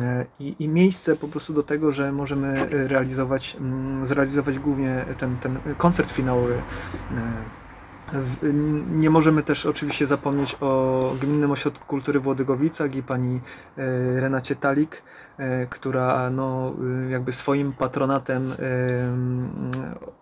e, 0.00 0.26
i, 0.40 0.56
i 0.58 0.68
miejsce 0.68 1.16
po 1.16 1.28
prostu 1.28 1.52
do 1.52 1.62
tego, 1.62 1.92
że 1.92 2.12
możemy 2.12 2.68
realizować, 2.70 3.56
mm, 3.60 4.06
zrealizować 4.06 4.58
głównie 4.58 5.04
ten, 5.18 5.36
ten 5.36 5.58
koncert 5.78 6.10
finałowy 6.10 6.54
w- 6.54 7.61
Nie 8.90 9.10
możemy 9.10 9.42
też 9.42 9.66
oczywiście 9.66 10.06
zapomnieć 10.06 10.56
o 10.60 11.14
Gminnym 11.20 11.50
Ośrodku 11.50 11.86
Kultury 11.86 12.20
w 12.20 12.26
Łodygowicach 12.26 12.94
i 12.94 13.02
pani 13.02 13.40
e, 13.76 14.20
Renacie 14.20 14.56
Talik, 14.56 15.02
e, 15.38 15.66
która 15.66 16.30
no, 16.30 16.74
e, 17.06 17.10
jakby 17.10 17.32
swoim 17.32 17.72
patronatem 17.72 18.52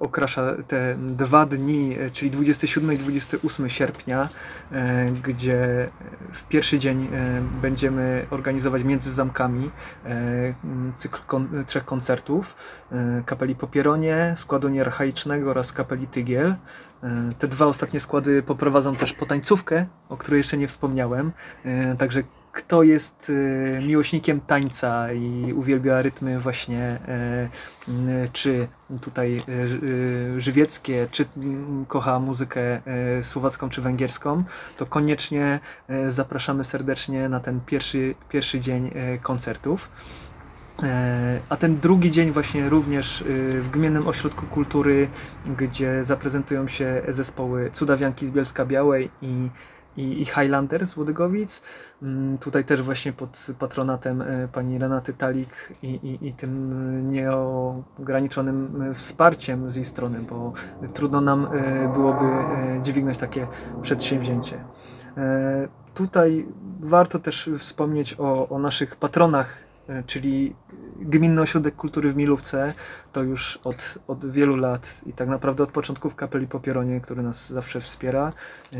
okrasza 0.01 0.55
te 0.69 0.97
dwa 0.99 1.47
dni, 1.47 1.97
czyli 2.13 2.31
27 2.31 2.93
i 2.93 2.99
28 2.99 3.69
sierpnia, 3.69 4.29
gdzie 5.23 5.89
w 6.33 6.45
pierwszy 6.45 6.79
dzień 6.79 7.09
będziemy 7.63 8.27
organizować 8.31 8.85
między 8.85 9.13
zamkami 9.13 9.71
cykl 10.95 11.21
kon, 11.27 11.49
trzech 11.67 11.85
koncertów 11.85 12.57
kapeli 13.27 13.55
Popieronie, 13.55 14.35
składu 14.37 14.69
Nierarchaicznego 14.69 15.51
oraz 15.51 15.73
kapeli 15.73 16.07
Tygiel. 16.07 16.55
E, 17.03 17.09
Te 17.39 17.49
dwa 17.49 17.67
ostatnie 17.67 18.01
składy 18.01 18.43
poprowadzą 18.43 18.97
też 18.97 19.13
potańcówkę, 19.13 19.87
o 20.09 20.17
której 20.17 20.39
jeszcze 20.39 20.57
nie 20.57 20.69
wspomniałem. 20.69 21.33
E, 21.65 21.97
Także 21.97 22.23
kto 22.53 22.83
jest 22.83 23.33
e, 23.81 23.85
miłośnikiem 23.87 24.41
tańca 24.41 25.13
i 25.13 25.53
uwielbia 25.57 26.03
rytmy 26.03 26.41
właśnie 26.41 26.99
czy 28.33 28.69
tutaj 29.01 29.43
ży- 29.65 30.41
żywieckie, 30.41 31.07
czy 31.11 31.25
kocha 31.89 32.19
muzykę 32.21 32.81
słowacką 33.23 33.69
czy 33.69 33.81
węgierską, 33.83 34.45
to 34.77 34.87
koniecznie 34.87 35.61
zapraszamy 36.09 36.65
serdecznie 36.65 37.29
na 37.29 37.41
ten 37.41 37.61
pierwszy, 37.67 38.15
pierwszy 38.29 38.61
dzień 38.61 38.91
koncertów. 39.23 39.89
E, 40.83 41.41
A 41.49 41.57
ten 41.57 41.81
drugi 41.81 42.11
dzień 42.11 42.31
właśnie 42.31 42.69
również 42.69 43.21
y, 43.23 43.25
w 43.63 43.71
Gminnym 43.71 44.09
Ośrodku 44.09 44.47
Kultury, 44.47 45.09
gdzie 45.59 46.05
zaprezentują 46.05 46.69
się 46.69 47.03
zespoły 47.09 47.71
Cudawianki 47.75 48.27
z 48.27 48.31
Bielska 48.31 48.65
Białej 48.65 49.11
i, 49.23 49.49
i, 49.97 50.23
i 50.23 50.25
Highlander 50.25 50.87
z 50.87 50.97
Łodygowic. 50.97 51.63
Mm, 52.03 52.39
Tutaj 52.39 52.65
też 52.65 52.83
właśnie 52.83 53.13
pod 53.13 53.47
patronatem 53.59 54.23
e, 54.23 54.49
pani 54.49 54.79
Renaty 54.79 55.13
Talik 55.13 55.73
i, 55.83 55.87
i, 55.87 56.29
i 56.29 56.33
tym 56.33 57.07
nieograniczonym 57.07 58.83
e, 58.83 58.95
wsparciem 58.95 59.71
z 59.71 59.77
jej 59.77 59.85
strony, 59.85 60.21
bo 60.31 60.53
trudno 60.95 61.21
nam 61.21 61.49
byłoby 61.95 62.27
dźwignąć 62.83 63.19
takie 63.19 63.47
przedsięwzięcie. 63.83 64.65
Tutaj 65.95 66.47
warto 66.81 67.19
też 67.19 67.51
wspomnieć 67.59 68.17
o, 68.19 68.49
o 68.49 68.59
naszych 68.59 68.97
patronach, 68.97 69.70
czyli 70.07 70.55
Gminny 71.01 71.41
Ośrodek 71.41 71.77
Kultury 71.77 72.13
w 72.13 72.17
Milówce. 72.17 72.75
To 73.13 73.23
już 73.23 73.59
od, 73.65 73.99
od 74.09 74.31
wielu 74.31 74.57
lat 74.57 75.01
i 75.07 75.13
tak 75.13 75.29
naprawdę 75.29 75.65
od 75.65 75.73
początków 75.73 76.15
kapeli 76.15 76.47
Popieronie, 76.47 77.01
który 77.01 77.23
nas 77.23 77.53
zawsze 77.53 77.81
wspiera, 77.81 78.33
e, 78.73 78.79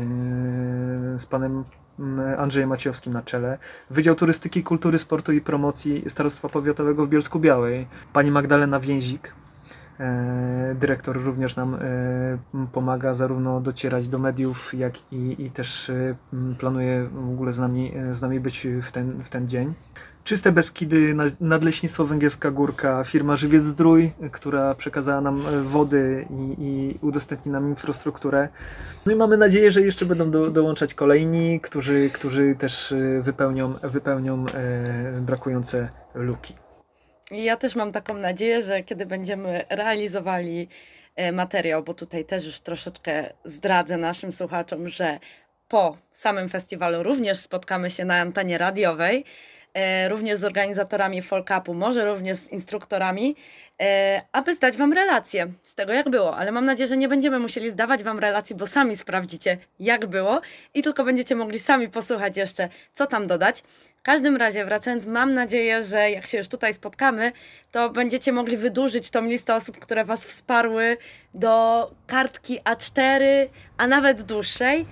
z 1.19 1.25
panem 1.25 1.63
mm, 1.99 2.39
Andrzejem 2.39 2.69
Maciejowskim 2.69 3.13
na 3.13 3.21
czele. 3.21 3.57
Wydział 3.89 4.15
Turystyki, 4.15 4.63
Kultury, 4.63 4.99
Sportu 4.99 5.33
i 5.33 5.41
Promocji 5.41 6.03
Starostwa 6.07 6.49
Powiatowego 6.49 7.05
w 7.05 7.09
Bielsku 7.09 7.39
Białej, 7.39 7.87
pani 8.13 8.31
Magdalena 8.31 8.79
Więzik. 8.79 9.40
E, 10.01 10.75
Dyrektor 10.79 11.23
również 11.23 11.55
nam 11.55 11.75
e, 11.75 11.79
pomaga 12.71 13.13
zarówno 13.13 13.61
docierać 13.61 14.07
do 14.07 14.19
mediów, 14.19 14.73
jak 14.73 14.93
i, 15.11 15.35
i 15.45 15.51
też 15.51 15.89
e, 15.89 16.15
planuje 16.59 17.09
w 17.13 17.29
ogóle 17.33 17.53
z 17.53 17.59
nami, 17.59 17.93
z 18.11 18.21
nami 18.21 18.39
być 18.39 18.67
w 18.81 18.91
ten, 18.91 19.23
w 19.23 19.29
ten 19.29 19.47
dzień. 19.47 19.73
Czyste 20.23 20.51
Beskidy, 20.51 21.13
na- 21.13 21.23
Nadleśnictwo 21.41 22.05
Węgierska 22.05 22.51
Górka, 22.51 23.03
firma 23.03 23.35
Żywiec 23.35 23.63
Zdrój, 23.63 24.11
która 24.31 24.75
przekazała 24.75 25.21
nam 25.21 25.41
wody 25.63 26.25
i, 26.29 26.55
i 26.59 26.99
udostępni 27.01 27.51
nam 27.51 27.69
infrastrukturę. 27.69 28.49
No 29.05 29.11
i 29.11 29.15
mamy 29.15 29.37
nadzieję, 29.37 29.71
że 29.71 29.81
jeszcze 29.81 30.05
będą 30.05 30.31
do, 30.31 30.51
dołączać 30.51 30.93
kolejni, 30.93 31.59
którzy, 31.59 32.09
którzy 32.09 32.55
też 32.55 32.93
wypełnią, 33.21 33.73
wypełnią 33.83 34.45
e, 34.53 35.21
brakujące 35.21 35.89
luki. 36.15 36.55
Ja 37.31 37.57
też 37.57 37.75
mam 37.75 37.91
taką 37.91 38.13
nadzieję, 38.13 38.61
że 38.61 38.83
kiedy 38.83 39.05
będziemy 39.05 39.65
realizowali 39.69 40.67
e, 41.15 41.31
materiał, 41.31 41.83
bo 41.83 41.93
tutaj 41.93 42.25
też 42.25 42.45
już 42.45 42.59
troszeczkę 42.59 43.33
zdradzę 43.45 43.97
naszym 43.97 44.31
słuchaczom, 44.31 44.87
że 44.87 45.19
po 45.67 45.97
samym 46.11 46.49
festiwalu 46.49 47.03
również 47.03 47.37
spotkamy 47.37 47.89
się 47.89 48.05
na 48.05 48.15
antenie 48.15 48.57
radiowej, 48.57 49.25
e, 49.73 50.09
również 50.09 50.39
z 50.39 50.43
organizatorami 50.43 51.21
Folkapu, 51.21 51.73
może 51.73 52.05
również 52.05 52.37
z 52.37 52.51
instruktorami, 52.51 53.35
e, 53.81 54.21
aby 54.31 54.53
zdać 54.53 54.77
Wam 54.77 54.93
relację 54.93 55.47
z 55.63 55.75
tego, 55.75 55.93
jak 55.93 56.09
było. 56.09 56.37
Ale 56.37 56.51
mam 56.51 56.65
nadzieję, 56.65 56.87
że 56.87 56.97
nie 56.97 57.07
będziemy 57.07 57.39
musieli 57.39 57.69
zdawać 57.69 58.03
Wam 58.03 58.19
relacji, 58.19 58.55
bo 58.55 58.67
sami 58.67 58.95
sprawdzicie, 58.95 59.57
jak 59.79 60.05
było 60.05 60.41
i 60.73 60.83
tylko 60.83 61.03
będziecie 61.03 61.35
mogli 61.35 61.59
sami 61.59 61.89
posłuchać 61.89 62.37
jeszcze, 62.37 62.69
co 62.93 63.07
tam 63.07 63.27
dodać. 63.27 63.63
W 64.01 64.03
każdym 64.03 64.35
razie, 64.35 64.65
wracając, 64.65 65.05
mam 65.05 65.33
nadzieję, 65.33 65.83
że 65.83 66.11
jak 66.11 66.27
się 66.27 66.37
już 66.37 66.47
tutaj 66.47 66.73
spotkamy, 66.73 67.31
to 67.71 67.89
będziecie 67.89 68.31
mogli 68.31 68.57
wydłużyć 68.57 69.09
tą 69.09 69.21
listę 69.21 69.55
osób, 69.55 69.79
które 69.79 70.05
Was 70.05 70.25
wsparły 70.25 70.97
do 71.33 71.91
kartki 72.07 72.59
A4, 72.59 73.23
a 73.77 73.87
nawet 73.87 74.21
dłuższej. 74.21 74.85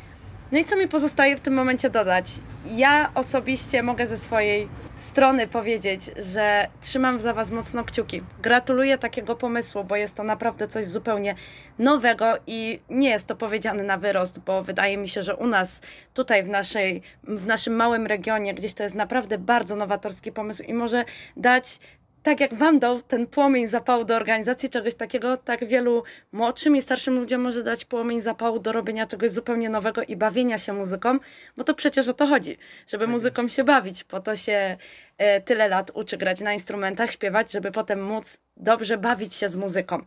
No 0.51 0.59
i 0.59 0.65
co 0.65 0.75
mi 0.75 0.87
pozostaje 0.87 1.37
w 1.37 1.41
tym 1.41 1.53
momencie 1.53 1.89
dodać? 1.89 2.25
Ja 2.65 3.11
osobiście 3.15 3.83
mogę 3.83 4.07
ze 4.07 4.17
swojej 4.17 4.67
strony 4.95 5.47
powiedzieć, 5.47 6.11
że 6.17 6.67
trzymam 6.81 7.19
za 7.19 7.33
Was 7.33 7.51
mocno 7.51 7.83
kciuki. 7.83 8.21
Gratuluję 8.41 8.97
takiego 8.97 9.35
pomysłu, 9.35 9.83
bo 9.83 9.95
jest 9.95 10.15
to 10.15 10.23
naprawdę 10.23 10.67
coś 10.67 10.85
zupełnie 10.85 11.35
nowego 11.79 12.33
i 12.47 12.79
nie 12.89 13.09
jest 13.09 13.27
to 13.27 13.35
powiedziane 13.35 13.83
na 13.83 13.97
wyrost, 13.97 14.39
bo 14.39 14.63
wydaje 14.63 14.97
mi 14.97 15.09
się, 15.09 15.23
że 15.23 15.35
u 15.35 15.47
nas 15.47 15.81
tutaj 16.13 16.43
w, 16.43 16.49
naszej, 16.49 17.01
w 17.23 17.47
naszym 17.47 17.75
małym 17.75 18.07
regionie 18.07 18.53
gdzieś 18.53 18.73
to 18.73 18.83
jest 18.83 18.95
naprawdę 18.95 19.37
bardzo 19.37 19.75
nowatorski 19.75 20.31
pomysł 20.31 20.63
i 20.63 20.73
może 20.73 21.05
dać 21.37 21.79
tak 22.23 22.39
jak 22.39 22.53
Wam 22.53 22.79
dał 22.79 23.01
ten 23.01 23.27
płomień 23.27 23.67
zapału 23.67 24.03
do 24.03 24.15
organizacji 24.15 24.69
czegoś 24.69 24.95
takiego, 24.95 25.37
tak 25.37 25.65
wielu 25.65 26.03
młodszym 26.31 26.75
i 26.75 26.81
starszym 26.81 27.19
ludziom 27.19 27.41
może 27.41 27.63
dać 27.63 27.85
płomień 27.85 28.21
zapału 28.21 28.59
do 28.59 28.71
robienia 28.71 29.05
czegoś 29.05 29.31
zupełnie 29.31 29.69
nowego 29.69 30.03
i 30.03 30.15
bawienia 30.15 30.57
się 30.57 30.73
muzyką, 30.73 31.19
bo 31.57 31.63
to 31.63 31.73
przecież 31.73 32.07
o 32.07 32.13
to 32.13 32.27
chodzi, 32.27 32.57
żeby 32.87 33.05
Tak 33.05 33.11
muzyką 33.11 33.47
się 33.47 33.63
bawić. 33.63 34.03
Po 34.03 34.19
to 34.19 34.35
się 34.35 34.77
e, 35.17 35.41
tyle 35.41 35.67
lat 35.67 35.91
uczy 35.93 36.17
grać 36.17 36.39
na 36.39 36.53
instrumentach, 36.53 37.11
śpiewać, 37.11 37.51
żeby 37.51 37.71
potem 37.71 38.03
móc 38.03 38.37
dobrze 38.57 38.97
bawić 38.97 39.35
się 39.35 39.49
z 39.49 39.57
muzyką. 39.57 40.05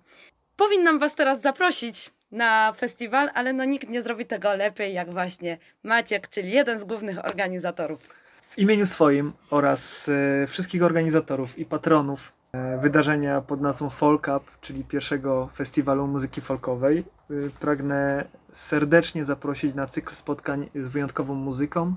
Powinnam 0.57 0.99
Was 0.99 1.15
teraz 1.15 1.41
zaprosić 1.41 2.11
na 2.31 2.73
festiwal, 2.73 3.31
ale 3.35 3.53
no 3.53 3.65
nikt 3.65 3.89
nie 3.89 4.03
zrobi 4.03 4.25
tego 4.25 4.55
lepiej 4.55 4.95
jak 4.95 5.13
właśnie 5.13 5.59
Maciek, 5.83 6.29
czyli 6.29 6.51
jeden 6.51 6.79
z 6.79 6.85
głównych 6.85 7.25
organizatorów. 7.25 8.22
W 8.53 8.59
imieniu 8.59 8.87
swoim 8.87 9.33
oraz 9.51 10.09
e, 10.43 10.47
wszystkich 10.47 10.83
organizatorów 10.83 11.59
i 11.59 11.65
patronów 11.65 12.33
e, 12.53 12.79
wydarzenia 12.79 13.41
pod 13.41 13.61
nazwą 13.61 13.91
Folk 13.91 14.29
Up, 14.37 14.41
czyli 14.61 14.85
pierwszego 14.85 15.49
festiwalu 15.55 16.07
muzyki 16.07 16.41
folkowej, 16.41 16.99
e, 16.99 17.35
pragnę 17.61 18.25
serdecznie 18.51 19.25
zaprosić 19.25 19.75
na 19.75 19.87
cykl 19.87 20.15
spotkań 20.15 20.69
z 20.75 20.89
wyjątkową 20.89 21.35
muzyką, 21.35 21.95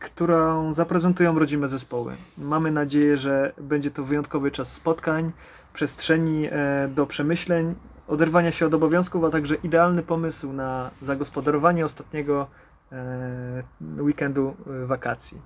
którą 0.00 0.72
zaprezentują 0.72 1.38
rodzime 1.38 1.68
zespoły. 1.68 2.16
Mamy 2.38 2.70
nadzieję, 2.70 3.16
że 3.16 3.52
będzie 3.60 3.90
to 3.90 4.04
wyjątkowy 4.04 4.50
czas 4.50 4.72
spotkań, 4.72 5.32
przestrzeni 5.72 6.48
do 6.88 7.06
przemyśleń, 7.06 7.74
oderwania 8.08 8.52
się 8.52 8.66
od 8.66 8.74
obowiązków, 8.74 9.24
a 9.24 9.30
także 9.30 9.54
idealny 9.54 10.02
pomysł 10.02 10.52
na 10.52 10.90
zagospodarowanie 11.02 11.84
ostatniego 11.84 12.46
weekendu 13.98 14.56
e, 14.66 14.86
wakacji. 14.86 15.40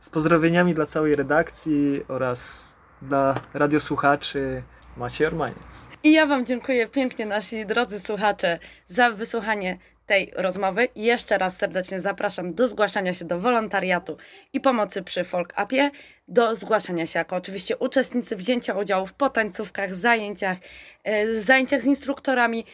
Z 0.00 0.08
pozdrowieniami 0.08 0.74
dla 0.74 0.86
całej 0.86 1.16
redakcji 1.16 2.02
oraz 2.08 2.70
dla 3.02 3.40
radiosłuchaczy 3.54 4.62
Maciej 4.96 5.26
Ormaniec. 5.26 5.86
I 6.02 6.12
ja 6.12 6.26
Wam 6.26 6.46
dziękuję 6.46 6.88
pięknie, 6.88 7.26
nasi 7.26 7.66
drodzy 7.66 8.00
słuchacze, 8.00 8.58
za 8.88 9.10
wysłuchanie 9.10 9.78
tej 10.06 10.32
rozmowy. 10.36 10.88
Jeszcze 10.96 11.38
raz 11.38 11.56
serdecznie 11.56 12.00
zapraszam 12.00 12.54
do 12.54 12.68
zgłaszania 12.68 13.14
się 13.14 13.24
do 13.24 13.40
wolontariatu 13.40 14.16
i 14.52 14.60
pomocy 14.60 15.02
przy 15.02 15.24
Folk 15.24 15.54
Upie, 15.64 15.90
do 16.28 16.54
zgłaszania 16.54 17.06
się 17.06 17.18
jako 17.18 17.36
oczywiście 17.36 17.76
uczestnicy 17.76 18.36
wzięcia 18.36 18.74
udziału 18.74 19.06
w 19.06 19.12
potańcówkach, 19.12 19.94
zajęciach, 19.94 20.58
e, 21.04 21.34
zajęciach 21.34 21.82
z 21.82 21.84
instruktorami, 21.84 22.64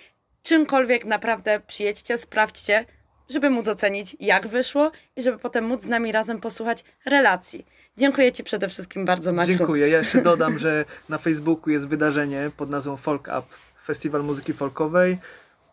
czymkolwiek 0.43 1.05
naprawdę 1.05 1.61
przyjedźcie, 1.61 2.19
sprawdźcie, 2.19 2.85
żeby 3.29 3.51
móc 3.51 3.69
ocenić, 3.69 4.17
jak 4.21 4.47
wyszło 4.47 4.91
i 5.17 5.23
żeby 5.23 5.39
potem 5.39 5.65
móc 5.65 5.83
z 5.83 5.89
nami 5.89 6.12
razem 6.12 6.41
posłuchać 6.41 6.85
relacji. 7.05 7.67
Dziękuję 7.97 8.33
Ci 8.33 8.45
przede 8.45 8.69
wszystkim 8.69 9.05
bardzo, 9.05 9.33
Maćku. 9.33 9.57
Dziękuję. 9.57 9.89
Ja 9.89 9.99
jeszcze 9.99 10.23
dodam, 10.23 10.59
że 10.59 10.85
na 11.09 11.19
Facebooku 11.19 11.71
jest 11.71 11.89
wydarzenie 11.89 12.51
pod 12.57 12.71
nazwą 12.71 12.97
Folk 12.97 13.23
Up, 13.23 13.43
Festiwal 13.85 14.25
Muzyki 14.25 14.53
Folkowej. 14.53 15.19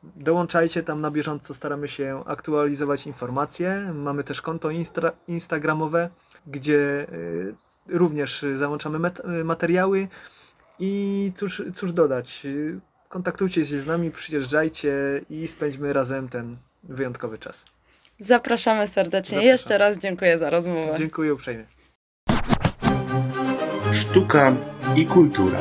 Dołączajcie 0.04 0.84
tam 0.84 1.02
na 1.02 1.12
bieżąco, 1.12 1.54
staramy 1.54 1.88
się 1.88 2.24
aktualizować 2.26 3.08
informacje. 3.08 3.92
Mamy 3.94 4.24
też 4.24 4.42
konto 4.42 4.70
instra, 4.70 5.12
instagramowe, 5.28 6.10
gdzie 6.48 7.08
y, 7.13 7.56
również 7.88 8.46
załączamy 8.54 9.12
materiały. 9.44 10.08
I 10.80 11.32
cóż, 11.36 11.63
cóż 11.76 11.94
dodać, 11.94 12.48
kontaktujcie 13.10 13.66
się 13.66 13.80
z 13.80 13.86
nami, 13.86 14.12
przyjeżdżajcie 14.12 15.22
i 15.30 15.48
spędźmy 15.48 15.94
razem 15.94 16.30
ten 16.30 16.58
wyjątkowy 16.84 17.38
czas. 17.38 17.65
Zapraszamy 18.19 18.88
serdecznie. 18.88 19.36
Zapraszamy. 19.36 19.52
Jeszcze 19.52 19.78
raz 19.78 19.98
dziękuję 19.98 20.38
za 20.38 20.50
rozmowę. 20.50 20.96
Dziękuję 20.98 21.34
uprzejmie. 21.34 21.65
Sztuka 23.91 24.56
i 24.96 25.06
kultura. 25.06 25.60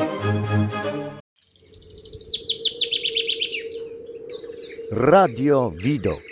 Radio 4.91 5.71
Widok. 5.83 6.32